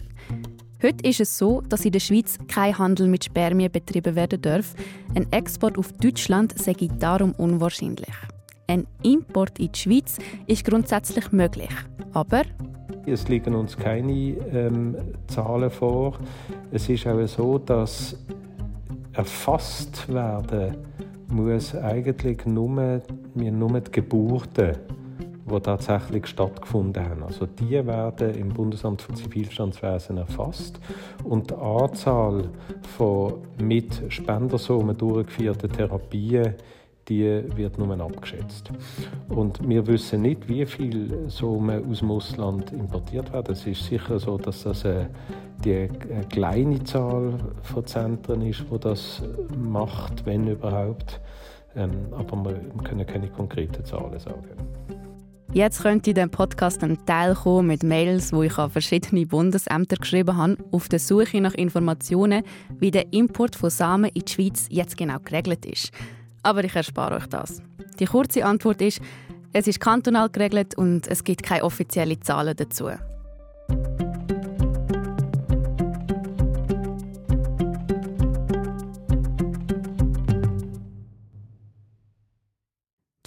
Heute 0.83 1.09
ist 1.09 1.21
es 1.21 1.39
so, 1.39 1.61
dass 1.61 1.85
in 1.85 1.93
der 1.93 2.01
Schweiz 2.01 2.37
kein 2.49 2.77
Handel 2.77 3.07
mit 3.07 3.27
Spermien 3.27 3.71
betrieben 3.71 4.17
werden 4.17 4.43
darf. 4.43 4.75
Ein 5.15 5.31
Export 5.31 5.79
auf 5.79 5.93
Deutschland 5.93 6.53
sei 6.59 6.75
darum 6.99 7.31
unwahrscheinlich. 7.31 8.17
Ein 8.67 8.89
Import 9.05 9.61
in 9.61 9.71
die 9.71 9.79
Schweiz 9.79 10.19
ist 10.49 10.65
grundsätzlich 10.65 11.31
möglich. 11.31 11.71
Aber 12.13 12.43
es 13.07 13.29
liegen 13.29 13.55
uns 13.55 13.77
keine 13.77 14.13
ähm, 14.13 14.97
Zahlen 15.29 15.71
vor. 15.71 16.15
Es 16.73 16.89
ist 16.89 17.07
auch 17.07 17.27
so, 17.27 17.59
dass 17.59 18.17
erfasst 19.13 20.13
werden 20.13 20.77
muss 21.29 21.75
eigentlich 21.75 22.45
nur, 22.47 23.03
nur 23.35 23.81
die 23.81 23.91
Geburten, 23.91 24.77
die 25.47 25.61
tatsächlich 25.61 26.27
stattgefunden 26.27 27.03
haben. 27.09 27.23
Also 27.23 27.47
die 27.47 27.85
werden 27.87 28.35
im 28.35 28.49
Bundesamt 28.51 29.03
für 29.03 29.15
Zivilstandswesen 29.15 30.19
erfasst 30.19 30.81
und 31.25 31.51
die 31.51 31.55
Anzahl 31.55 32.49
von 32.97 33.35
mit 33.61 34.03
Spendersummen 34.09 34.97
durchgeführten 34.97 35.71
Therapien 35.71 36.55
die 37.09 37.43
wird 37.57 37.79
nur 37.79 37.99
abgeschätzt. 38.01 38.71
Und 39.29 39.67
wir 39.67 39.87
wissen 39.87 40.23
nicht, 40.23 40.49
wie 40.49 40.67
viel 40.67 41.29
Somen 41.29 41.89
aus 41.89 42.01
dem 42.01 42.11
Ausland 42.11 42.73
importiert 42.73 43.33
werden. 43.33 43.53
Es 43.53 43.67
ist 43.67 43.85
sicher 43.85 44.19
so, 44.19 44.39
dass 44.39 44.65
das 44.65 44.85
eine, 44.85 45.11
die 45.65 45.75
eine 45.75 46.25
kleine 46.29 46.83
Zahl 46.85 47.35
von 47.63 47.87
Zentren 47.87 48.43
ist, 48.43 48.65
wo 48.71 48.79
das 48.79 49.23
macht, 49.57 50.27
wenn 50.27 50.49
überhaupt. 50.49 51.21
Ähm, 51.77 51.91
aber 52.13 52.45
wir 52.45 52.83
können 52.83 53.07
keine 53.07 53.29
konkreten 53.29 53.85
Zahlen 53.85 54.19
sagen. 54.19 54.45
Jetzt 55.53 55.83
könnte 55.83 56.11
in 56.11 56.15
diesem 56.15 56.31
Podcast 56.31 56.83
ein 56.83 56.99
Teil 57.07 57.35
kommen 57.35 57.69
mit 57.69 57.83
Mails, 57.83 58.33
wo 58.33 58.43
ich 58.43 58.59
an 58.59 58.69
verschiedene 58.69 59.25
Bundesämter 59.27 59.97
geschrieben 59.97 60.37
habe, 60.37 60.57
auf 60.73 60.89
der 60.89 60.99
Suche 60.99 61.41
nach 61.41 61.55
Informationen, 61.55 62.43
wie 62.79 62.91
der 62.91 63.13
Import 63.13 63.57
von 63.57 63.71
Samen 63.71 64.11
in 64.13 64.23
die 64.25 64.33
Schweiz 64.33 64.67
jetzt 64.71 64.97
genau 64.97 65.19
geregelt 65.21 65.65
ist 65.65 65.93
aber 66.47 66.63
ich 66.63 66.77
erspare 66.77 67.17
euch 67.17 67.27
das. 67.27 67.61
Die 67.99 68.07
kurze 68.07 68.45
Antwort 68.45 68.81
ist, 68.81 69.01
es 69.53 69.67
ist 69.67 69.81
kantonal 69.81 70.31
geregelt 70.31 70.77
und 70.79 71.09
es 71.09 71.25
gibt 71.25 71.43
keine 71.43 71.65
offiziellen 71.65 72.23
Zahlen 72.23 72.55
dazu. 72.57 72.91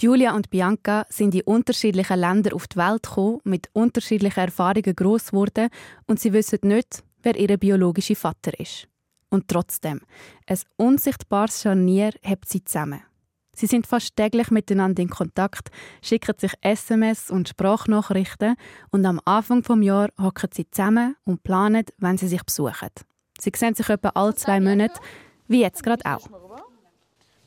Julia 0.00 0.34
und 0.34 0.48
Bianca 0.48 1.04
sind 1.10 1.34
in 1.34 1.42
unterschiedlichen 1.42 2.18
Ländern 2.18 2.54
auf 2.54 2.66
die 2.68 2.78
Welt 2.78 3.02
gekommen, 3.02 3.40
mit 3.44 3.68
unterschiedlichen 3.74 4.40
Erfahrungen 4.40 4.96
groß 4.96 5.32
geworden 5.32 5.68
und 6.06 6.20
sie 6.20 6.32
wissen 6.32 6.60
nicht, 6.62 7.04
wer 7.22 7.36
ihr 7.36 7.58
biologischer 7.58 8.16
Vater 8.16 8.58
ist. 8.58 8.88
Und 9.28 9.48
trotzdem, 9.48 10.00
ein 10.46 10.58
unsichtbares 10.76 11.60
Scharnier 11.60 12.12
hebt 12.22 12.48
sie 12.48 12.64
zusammen. 12.64 13.02
Sie 13.60 13.66
sind 13.66 13.86
fast 13.86 14.16
täglich 14.16 14.50
miteinander 14.50 15.02
in 15.02 15.10
Kontakt, 15.10 15.70
schicken 16.00 16.34
sich 16.38 16.54
SMS 16.62 17.30
und 17.30 17.46
Sprachnachrichten 17.46 18.56
und 18.90 19.04
am 19.04 19.20
Anfang 19.26 19.60
des 19.60 19.84
Jahres 19.84 20.14
hocken 20.18 20.48
sie 20.50 20.70
zusammen 20.70 21.14
und 21.26 21.42
planen, 21.42 21.84
wenn 21.98 22.16
sie 22.16 22.26
sich 22.26 22.42
besuchen. 22.42 22.88
Sie 23.38 23.52
sehen 23.54 23.74
sich 23.74 23.90
etwa 23.90 24.12
alle 24.14 24.34
zwei 24.34 24.60
Monate, 24.60 24.98
wie 25.46 25.60
jetzt 25.60 25.82
gerade 25.82 26.02
auch. 26.06 26.26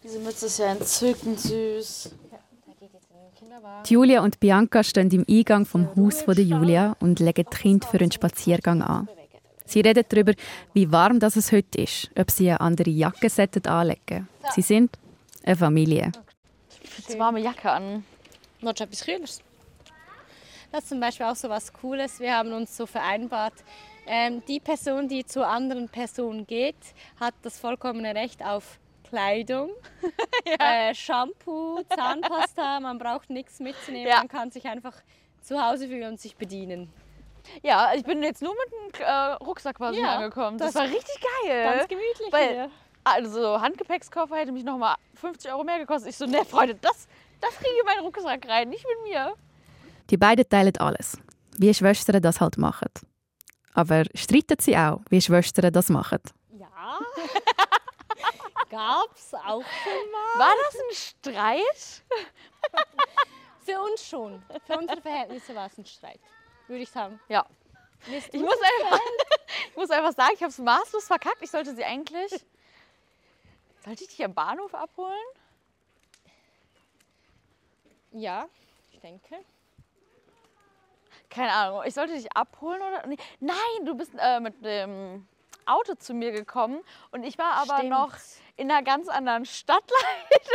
Diese 0.04 0.20
Mütze 0.20 0.46
ist 0.46 0.60
ja 0.60 0.74
entzückend 0.74 1.40
süß. 1.40 2.12
Julia 3.88 4.22
und 4.22 4.40
Bianca 4.40 4.84
stehen 4.84 5.10
im 5.10 5.26
Eingang 5.28 5.66
vom 5.66 5.88
Haus 5.96 6.22
von 6.22 6.36
der 6.36 6.46
Julia 6.46 6.96
und 7.00 7.22
legen 7.22 7.48
die 7.52 7.58
Kinder 7.58 7.88
für 7.88 8.00
einen 8.00 8.12
Spaziergang 8.12 8.84
an. 8.84 9.08
Sie 9.66 9.82
reden 9.82 10.04
darüber, 10.08 10.34
wie 10.74 10.92
warm 10.92 11.20
das 11.20 11.38
es 11.38 11.52
heute 11.52 11.82
ist, 11.82 12.12
ob 12.16 12.30
sie 12.30 12.52
eine 12.52 12.62
andere 12.62 12.92
Jacke 12.92 13.32
anlegen 13.66 14.28
Sie 14.54 14.62
sind 14.62 14.92
eine 15.44 15.56
Familie. 15.56 16.12
Eine 17.08 17.20
warme 17.20 17.40
Jacke 17.40 17.72
an. 17.72 18.06
Noch 18.62 18.72
etwas 18.72 19.04
Kühleres. 19.04 19.42
Das 20.72 20.84
ist 20.84 20.90
zum 20.90 21.00
Beispiel 21.00 21.26
auch 21.26 21.36
so 21.36 21.50
was 21.50 21.72
Cooles. 21.72 22.20
Wir 22.20 22.36
haben 22.36 22.52
uns 22.54 22.76
so 22.76 22.86
vereinbart, 22.86 23.54
ähm, 24.06 24.44
die 24.48 24.60
Person, 24.60 25.08
die 25.08 25.26
zur 25.26 25.48
anderen 25.48 25.88
Person 25.88 26.46
geht, 26.46 26.76
hat 27.20 27.34
das 27.42 27.60
vollkommene 27.60 28.16
Recht 28.16 28.44
auf 28.44 28.80
Kleidung, 29.08 29.70
ja. 30.46 30.90
äh, 30.90 30.96
Shampoo, 30.96 31.82
Zahnpasta. 31.96 32.80
Man 32.82 32.98
braucht 32.98 33.30
nichts 33.30 33.60
mitzunehmen. 33.60 34.08
Ja. 34.08 34.18
Man 34.18 34.28
kann 34.28 34.52
sich 34.52 34.66
einfach 34.66 34.96
zu 35.42 35.64
Hause 35.64 35.88
fühlen 35.88 36.14
und 36.14 36.20
sich 36.20 36.36
bedienen. 36.36 36.92
Ja, 37.62 37.92
ich 37.94 38.04
bin 38.04 38.24
jetzt 38.24 38.42
nur 38.42 38.54
mit 38.54 38.98
dem 38.98 39.06
äh, 39.06 39.12
Rucksack 39.44 39.76
quasi 39.76 40.02
ja, 40.02 40.16
angekommen. 40.16 40.58
Das, 40.58 40.74
das, 40.74 40.82
war 40.82 40.90
richtig 40.90 41.20
geil. 41.46 41.64
Ganz 41.64 41.88
gemütlich. 41.88 42.32
Weil, 42.32 42.50
hier. 42.50 42.72
Also 43.04 43.60
Handgepäckskoffer 43.60 44.36
hätte 44.38 44.52
mich 44.52 44.64
noch 44.64 44.78
mal 44.78 44.96
50 45.16 45.52
Euro 45.52 45.64
mehr 45.64 45.80
gekostet. 45.80 46.12
Ich 46.12 46.18
so, 46.18 46.26
ne 46.26 46.46
Freunde, 46.46 46.76
das, 46.76 47.08
das 47.42 47.56
kriege 47.56 47.72
ich 47.74 47.80
in 47.80 47.86
meinen 47.86 48.00
Rucksack 48.02 48.48
rein, 48.48 48.70
nicht 48.70 48.86
mit 48.88 49.12
mir. 49.12 49.34
Die 50.10 50.18
beiden 50.18 50.48
teilen 50.48 50.76
alles, 50.78 51.18
wie 51.58 51.74
Schwestern 51.74 52.22
das 52.22 52.40
halt 52.40 52.58
machen. 52.58 52.90
Aber 53.74 54.04
streiten 54.14 54.58
sie 54.60 54.78
auch, 54.78 55.02
wie 55.10 55.22
Schwestern 55.22 55.74
das 55.74 55.90
machen? 55.90 56.20
Ja. 56.52 57.00
Gab's 58.70 59.34
auch 59.34 59.64
schon 59.64 60.12
mal. 60.12 60.40
War 60.40 60.54
das 60.64 60.76
ein 60.76 60.96
Streit? 60.96 62.04
Für 63.66 63.80
uns 63.82 64.06
schon. 64.06 64.44
Für 64.66 64.78
unsere 64.78 65.02
Verhältnisse 65.02 65.56
war 65.56 65.68
es 65.68 65.78
ein 65.78 65.86
Streit, 65.86 66.20
würde 66.68 66.84
ich 66.84 66.90
sagen. 66.90 67.20
Ja. 67.30 67.46
Ich 68.08 68.34
muss, 68.34 68.58
einfach, 68.62 69.00
ich 69.70 69.76
muss 69.78 69.90
einfach 69.90 70.14
sagen, 70.14 70.32
ich 70.34 70.42
habe 70.42 70.50
es 70.50 70.58
maßlos 70.58 71.06
verkackt. 71.06 71.38
Ich 71.42 71.52
sollte 71.52 71.74
sie 71.74 71.84
eigentlich 71.86 72.34
sollte 73.84 74.04
ich 74.04 74.10
dich 74.10 74.24
am 74.24 74.34
Bahnhof 74.34 74.74
abholen? 74.74 75.26
Ja, 78.12 78.48
ich 78.92 79.00
denke. 79.00 79.36
Keine 81.30 81.52
Ahnung, 81.52 81.84
ich 81.86 81.94
sollte 81.94 82.14
dich 82.14 82.32
abholen 82.36 82.82
oder. 82.82 83.08
Nee. 83.08 83.18
Nein, 83.40 83.86
du 83.86 83.96
bist 83.96 84.12
äh, 84.18 84.40
mit 84.40 84.64
dem 84.64 85.28
Auto 85.66 85.96
zu 85.96 86.14
mir 86.14 86.32
gekommen 86.32 86.82
und 87.12 87.24
ich 87.24 87.38
war 87.38 87.54
aber 87.54 87.78
Stimmt. 87.78 87.90
noch 87.90 88.14
in 88.56 88.70
einer 88.70 88.84
ganz 88.84 89.08
anderen 89.08 89.46
Stadt 89.46 89.84
leider. 90.30 90.46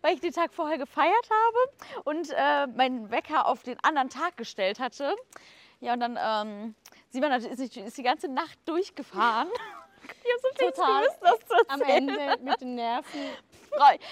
weil 0.00 0.14
ich 0.14 0.20
den 0.20 0.32
Tag 0.32 0.54
vorher 0.54 0.78
gefeiert 0.78 1.28
habe 1.30 2.02
und 2.04 2.30
äh, 2.30 2.66
meinen 2.68 3.10
Wecker 3.10 3.46
auf 3.46 3.62
den 3.62 3.78
anderen 3.84 4.08
Tag 4.08 4.36
gestellt 4.36 4.80
hatte. 4.80 5.14
Ja, 5.80 5.92
und 5.94 6.00
dann 6.00 6.16
ähm, 6.18 6.74
war 7.20 7.36
ist, 7.36 7.76
ist 7.76 7.98
die 7.98 8.02
ganze 8.02 8.28
Nacht 8.28 8.58
durchgefahren. 8.64 9.48
Ich 10.24 10.30
habe 10.30 10.40
so 10.42 10.66
Total 10.66 11.02
gewusst, 11.02 11.18
das 11.20 11.38
zu 11.48 11.68
am 11.68 11.82
Ende 11.82 12.36
mit 12.42 12.60
den 12.60 12.74
Nerven. 12.74 13.20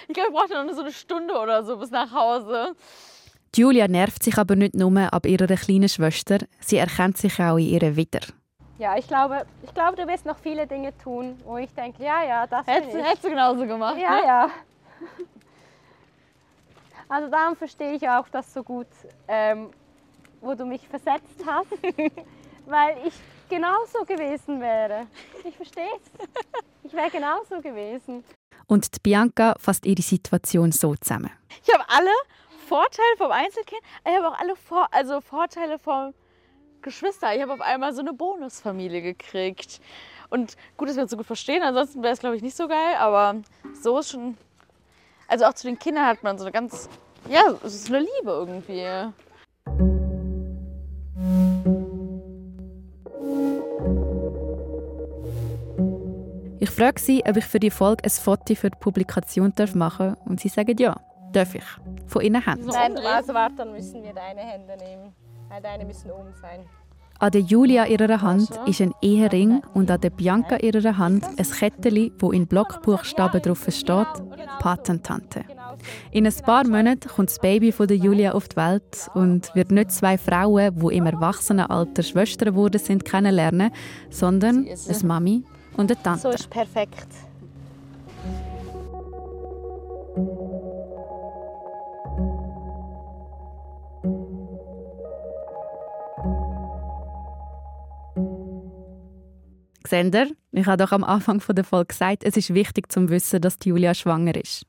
Ich 0.09 0.15
glaube, 0.15 0.29
ich 0.29 0.35
brauchte 0.35 0.65
noch 0.65 0.75
so 0.75 0.81
eine 0.81 0.93
Stunde 0.93 1.35
oder 1.39 1.65
so 1.65 1.77
bis 1.77 1.91
nach 1.91 2.11
Hause. 2.13 2.75
Julia 3.55 3.89
nervt 3.89 4.23
sich 4.23 4.39
aber 4.39 4.55
nicht 4.57 4.75
nur 4.75 5.13
ab 5.13 5.27
ihrer 5.27 5.57
kleinen 5.57 5.89
Schwester, 5.89 6.39
sie 6.61 6.77
erkennt 6.79 7.19
sich 7.19 7.41
auch 7.41 7.57
in 7.57 7.67
ihr 7.67 7.97
wieder. 7.97 8.21
Ja, 8.79 8.97
ich 8.97 9.07
glaube, 9.07 9.45
ich 9.63 9.75
glaube, 9.75 9.97
du 9.97 10.09
wirst 10.09 10.25
noch 10.25 10.39
viele 10.39 10.67
Dinge 10.67 10.97
tun, 10.97 11.39
wo 11.45 11.59
ich 11.59 11.71
denke, 11.75 12.03
ja, 12.03 12.23
ja, 12.25 12.47
das 12.47 12.67
Hättest, 12.67 12.93
bin 12.93 13.01
ich. 13.01 13.07
hättest 13.07 13.25
du 13.25 13.29
genauso 13.29 13.67
gemacht. 13.67 13.99
Ja, 13.99 14.21
ne? 14.21 14.27
ja. 14.27 14.51
Also 17.09 17.29
darum 17.29 17.57
verstehe 17.57 17.93
ich 17.93 18.09
auch 18.09 18.29
das 18.29 18.55
so 18.55 18.63
gut, 18.63 18.87
ähm, 19.27 19.71
wo 20.41 20.55
du 20.55 20.65
mich 20.65 20.87
versetzt 20.89 21.45
hast, 21.45 21.73
weil 22.67 22.97
ich 23.05 23.15
genauso 23.51 24.05
gewesen 24.07 24.61
wäre. 24.61 25.07
Ich 25.45 25.57
verstehe 25.57 25.91
es. 25.97 26.29
Ich 26.85 26.93
wäre 26.95 27.11
genauso 27.11 27.61
gewesen. 27.61 28.25
Und 28.67 28.95
die 28.95 29.01
Bianca 29.01 29.55
fasst 29.59 29.85
ihre 29.85 30.01
Situation 30.01 30.73
so 30.73 30.95
zusammen. 30.95 31.31
Ich 31.67 31.75
habe 31.75 31.85
alle 31.89 32.11
Vorteile 32.67 33.17
vom 33.19 33.33
Einzelkind, 33.33 33.83
ich 34.07 34.17
habe 34.17 34.29
auch 34.29 34.39
alle 34.39 34.57
Vor 34.57 34.89
also 34.93 35.21
Vorteile 35.21 35.79
vom 35.79 36.15
Geschwister. 36.83 37.35
Ich 37.35 37.43
habe 37.43 37.53
auf 37.53 37.61
einmal 37.61 37.93
so 37.93 38.01
eine 38.01 38.13
Bonusfamilie 38.13 39.03
gekriegt. 39.03 39.81
Und 40.31 40.57
gut, 40.77 40.89
dass 40.89 40.97
wir 40.97 41.03
uns 41.03 41.11
so 41.11 41.17
gut 41.17 41.27
verstehen, 41.27 41.63
ansonsten 41.63 42.03
wäre 42.03 42.15
es, 42.15 42.21
glaube 42.21 42.37
ich, 42.37 42.43
nicht 42.43 42.57
so 42.57 42.69
geil, 42.69 42.95
aber 42.99 43.43
so 43.75 43.99
ist 43.99 44.11
schon. 44.11 44.39
Also 45.27 45.45
auch 45.45 45.55
zu 45.55 45.67
den 45.67 45.79
Kindern 45.79 46.07
hat 46.07 46.23
man 46.23 46.39
so 46.39 46.45
eine 46.45 46.53
ganz. 46.53 46.89
Ja, 47.29 47.43
es 47.65 47.75
ist 47.75 47.89
eine 47.89 48.01
Liebe 48.01 48.31
irgendwie. 48.31 49.13
Frage 56.81 57.01
sie, 57.01 57.23
ob 57.29 57.37
ich 57.37 57.45
für 57.45 57.61
die 57.61 57.71
Folge 57.71 58.05
ein 58.05 58.11
Foto 58.11 58.55
für 58.55 58.71
die 58.71 58.79
Publikation 58.81 59.53
machen 59.75 60.09
darf 60.09 60.27
und 60.27 60.41
sie 60.41 60.49
sagen 60.49 60.77
ja, 60.79 60.97
darf 61.31 61.55
ich. 61.55 61.65
Von 62.07 62.23
ihren 62.23 62.43
Händen. 62.43 62.67
Nein, 62.69 62.97
also 62.97 63.35
warte, 63.35 63.57
dann 63.57 63.73
müssen 63.73 64.03
wir 64.03 64.15
deine 64.15 64.41
Hände 64.41 64.77
nehmen. 64.79 65.13
Deine 65.63 65.85
müssen 65.85 66.11
um 66.11 66.33
sein. 66.41 66.61
An 67.19 67.33
der 67.33 67.43
Julia 67.43 67.85
ihrer 67.85 68.23
Hand 68.23 68.49
ist 68.65 68.81
ein 68.81 68.95
Ehering 69.03 69.61
und 69.75 69.91
an 69.91 70.01
der 70.01 70.09
Bianca 70.09 70.57
ihrer 70.57 70.97
Hand 70.97 71.23
ein 71.27 71.51
Kettchen, 71.51 72.13
wo 72.19 72.33
in 72.33 72.47
Blockbuchstaben 72.47 73.43
drauf 73.43 73.67
steht 73.69 74.07
Patentante. 74.61 75.45
In 76.13 76.27
ein 76.27 76.35
paar 76.47 76.67
Monaten 76.67 77.09
kommt 77.09 77.29
das 77.29 77.39
Baby 77.41 77.73
von 77.73 77.89
der 77.89 77.99
Julia 77.99 78.33
auf 78.33 78.49
die 78.49 78.57
Welt 78.57 79.11
und 79.13 79.55
wird 79.55 79.71
nicht 79.71 79.93
zwei 79.93 80.17
Frauen, 80.17 80.81
die 80.81 80.97
im 80.97 81.05
Erwachsenenalter 81.05 82.03
Schwestern 82.03 82.55
geworden 82.55 82.79
sind, 82.79 83.05
kennenlernen, 83.05 83.71
sondern 84.09 84.67
eine. 84.67 85.05
Mami 85.05 85.45
und 85.81 85.91
eine 85.91 86.03
Tante. 86.03 86.21
So 86.21 86.31
ist 86.31 86.49
perfekt. 86.51 87.09
Seht 99.89 100.15
ihr? 100.15 100.31
Ich 100.53 100.67
habe 100.67 100.77
doch 100.77 100.93
am 100.93 101.03
Anfang 101.03 101.43
der 101.49 101.65
Folge 101.65 101.89
gesagt, 101.89 102.23
es 102.23 102.37
ist 102.37 102.55
wichtig 102.55 102.93
zu 102.93 103.09
wissen, 103.09 103.41
dass 103.41 103.57
Julia 103.65 103.95
schwanger 103.95 104.37
ist. 104.37 104.65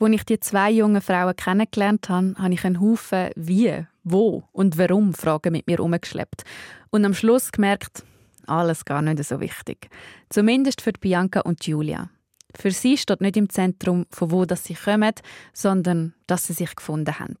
Als 0.00 0.12
ich 0.12 0.24
die 0.24 0.38
zwei 0.38 0.70
jungen 0.70 1.02
Frauen 1.02 1.34
kennengelernt 1.34 2.08
habe, 2.08 2.34
habe 2.38 2.54
ich 2.54 2.64
einen 2.64 2.80
Haufen 2.80 3.30
wie, 3.34 3.84
wo 4.04 4.44
und 4.52 4.78
warum 4.78 5.12
Fragen 5.12 5.52
mit 5.52 5.66
mir 5.66 5.78
herumgeschleppt. 5.78 6.44
Und 6.90 7.04
am 7.04 7.14
Schluss 7.14 7.50
gemerkt, 7.50 8.04
alles 8.46 8.84
gar 8.84 9.02
nicht 9.02 9.22
so 9.24 9.40
wichtig. 9.40 9.90
Zumindest 10.28 10.82
für 10.82 10.92
Bianca 10.92 11.40
und 11.40 11.66
Julia. 11.66 12.10
Für 12.54 12.70
sie 12.70 12.96
steht 12.96 13.20
nicht 13.20 13.36
im 13.36 13.50
Zentrum, 13.50 14.06
von 14.10 14.30
wo 14.30 14.46
sie 14.54 14.74
kommen, 14.74 15.14
sondern 15.52 16.14
dass 16.28 16.46
sie 16.46 16.52
sich 16.52 16.76
gefunden 16.76 17.18
haben. 17.18 17.36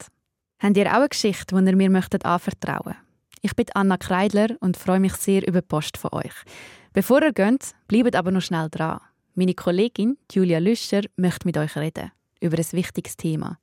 Habt 0.58 0.76
ihr 0.76 0.90
auch 0.90 0.96
eine 0.96 1.08
Geschichte, 1.08 1.54
die 1.54 1.70
ihr 1.70 1.76
mir 1.76 1.90
möchtet 1.90 2.24
anvertrauen 2.24 2.82
möchtet? 2.86 3.04
Ich 3.40 3.54
bin 3.54 3.66
Anna 3.74 3.96
Kreidler 3.96 4.48
und 4.58 4.76
freue 4.76 4.98
mich 4.98 5.14
sehr 5.14 5.46
über 5.46 5.60
die 5.60 5.66
Post 5.68 5.96
von 5.96 6.12
euch. 6.12 6.34
Bevor 6.92 7.22
ihr 7.22 7.32
geht, 7.32 7.72
bleibt 7.86 8.16
aber 8.16 8.32
noch 8.32 8.42
schnell 8.42 8.68
dran. 8.68 9.00
Meine 9.36 9.54
Kollegin 9.54 10.18
Julia 10.32 10.58
Lüscher 10.58 11.02
möchte 11.16 11.46
mit 11.46 11.56
euch 11.56 11.76
reden 11.76 12.10
über 12.40 12.58
ein 12.58 12.72
wichtiges 12.72 13.16
Thema. 13.16 13.58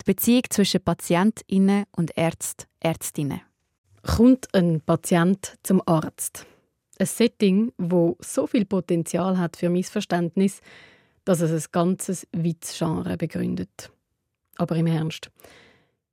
Die 0.00 0.04
Beziehung 0.04 0.42
zwischen 0.50 0.82
PatientInnen 0.82 1.84
und 1.92 2.16
Ärzten, 2.16 2.66
Ärztinnen. 2.80 3.40
Kommt 4.02 4.54
ein 4.54 4.80
Patient 4.80 5.56
zum 5.62 5.82
Arzt. 5.86 6.46
Ein 6.98 7.06
Setting, 7.06 7.72
wo 7.76 8.16
so 8.20 8.46
viel 8.46 8.64
Potenzial 8.64 9.38
hat 9.38 9.56
für 9.56 9.68
Missverständnis, 9.68 10.60
dass 11.24 11.40
es 11.40 11.50
ein 11.66 11.72
ganzes 11.72 12.26
Witzgenre 12.32 13.16
begründet. 13.16 13.90
Aber 14.56 14.76
im 14.76 14.86
Ernst. 14.86 15.30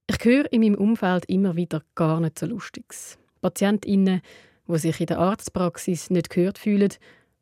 Ich 0.08 0.18
höre 0.26 0.52
in 0.52 0.62
meinem 0.62 0.76
Umfeld 0.76 1.26
immer 1.26 1.56
wieder 1.56 1.84
gar 1.96 2.20
nicht 2.20 2.40
so 2.40 2.46
Lustiges. 2.46 3.18
PatientInnen, 3.42 4.22
die 4.68 4.78
sich 4.78 5.00
in 5.00 5.06
der 5.06 5.20
Arztpraxis 5.20 6.10
nicht 6.10 6.30
gehört 6.30 6.58
fühlen 6.58 6.94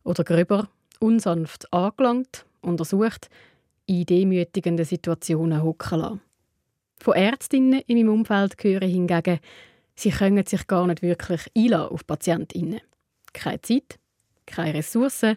oder 0.04 0.24
gröber, 0.24 0.70
unsanft 1.00 1.72
angelangt, 1.74 2.46
untersucht, 2.62 3.30
in 3.92 4.06
demütigenden 4.06 4.86
Situationen 4.86 5.62
hocken 5.62 6.00
lassen. 6.00 6.22
Von 7.00 7.16
Ärztinnen 7.16 7.82
in 7.88 7.98
meinem 7.98 8.14
Umfeld 8.14 8.56
höre 8.64 8.88
hingegen, 8.88 9.40
sie 9.96 10.12
können 10.12 10.46
sich 10.46 10.66
gar 10.68 10.88
nicht 10.88 11.02
wirklich 11.02 11.42
einlassen 11.58 11.92
auf 11.94 12.08
PatientInnen. 12.08 12.80
Keine 13.34 13.62
Zeit, 13.62 14.00
keine 14.46 14.76
Ressourcen, 14.76 15.36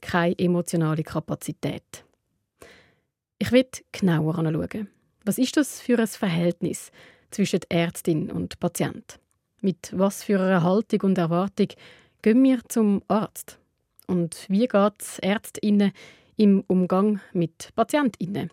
keine 0.00 0.38
emotionale 0.38 1.02
Kapazität. 1.02 2.04
Ich 3.38 3.52
will 3.52 3.66
genauer 3.92 4.38
anschauen. 4.38 4.88
Was 5.24 5.38
ist 5.38 5.56
das 5.56 5.80
für 5.80 5.98
ein 5.98 6.06
Verhältnis 6.06 6.90
zwischen 7.30 7.60
Ärztin 7.68 8.30
und 8.30 8.58
Patient? 8.60 9.18
Mit 9.60 9.92
was 9.94 10.24
für 10.24 10.40
einer 10.40 10.62
Haltung 10.62 11.00
und 11.02 11.18
Erwartung 11.18 11.68
gehen 12.22 12.42
wir 12.42 12.60
zum 12.68 13.02
Arzt? 13.08 13.58
Und 14.06 14.46
wie 14.48 14.66
geht 14.66 15.00
es 15.00 15.18
Ärztinnen 15.20 15.92
im 16.38 16.64
Umgang 16.66 17.20
mit 17.34 17.70
PatientInnen? 17.74 18.50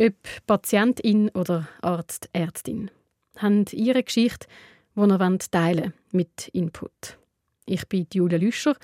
Ob 0.00 0.14
Patientin 0.46 1.28
oder 1.30 1.68
Arzt, 1.82 2.30
Ärztin, 2.32 2.90
haben 3.36 3.66
ihre 3.72 4.02
Geschichte, 4.02 4.46
die 4.94 5.00
ihr 5.02 5.38
teilen 5.50 5.92
mit 6.12 6.48
Input. 6.48 7.18
Ich 7.66 7.86
bin 7.88 8.06
Julia 8.12 8.38
Lüscher 8.38 8.76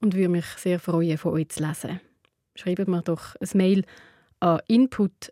und 0.00 0.14
würde 0.14 0.28
mich 0.28 0.46
sehr 0.58 0.78
freuen, 0.78 1.18
von 1.18 1.32
euch 1.32 1.48
zu 1.48 1.66
lesen. 1.66 2.00
Schreibt 2.54 2.86
mir 2.86 3.02
doch 3.02 3.34
ein 3.36 3.48
Mail 3.54 3.84
an 4.40 4.60
input.srf.ch. 4.68 5.28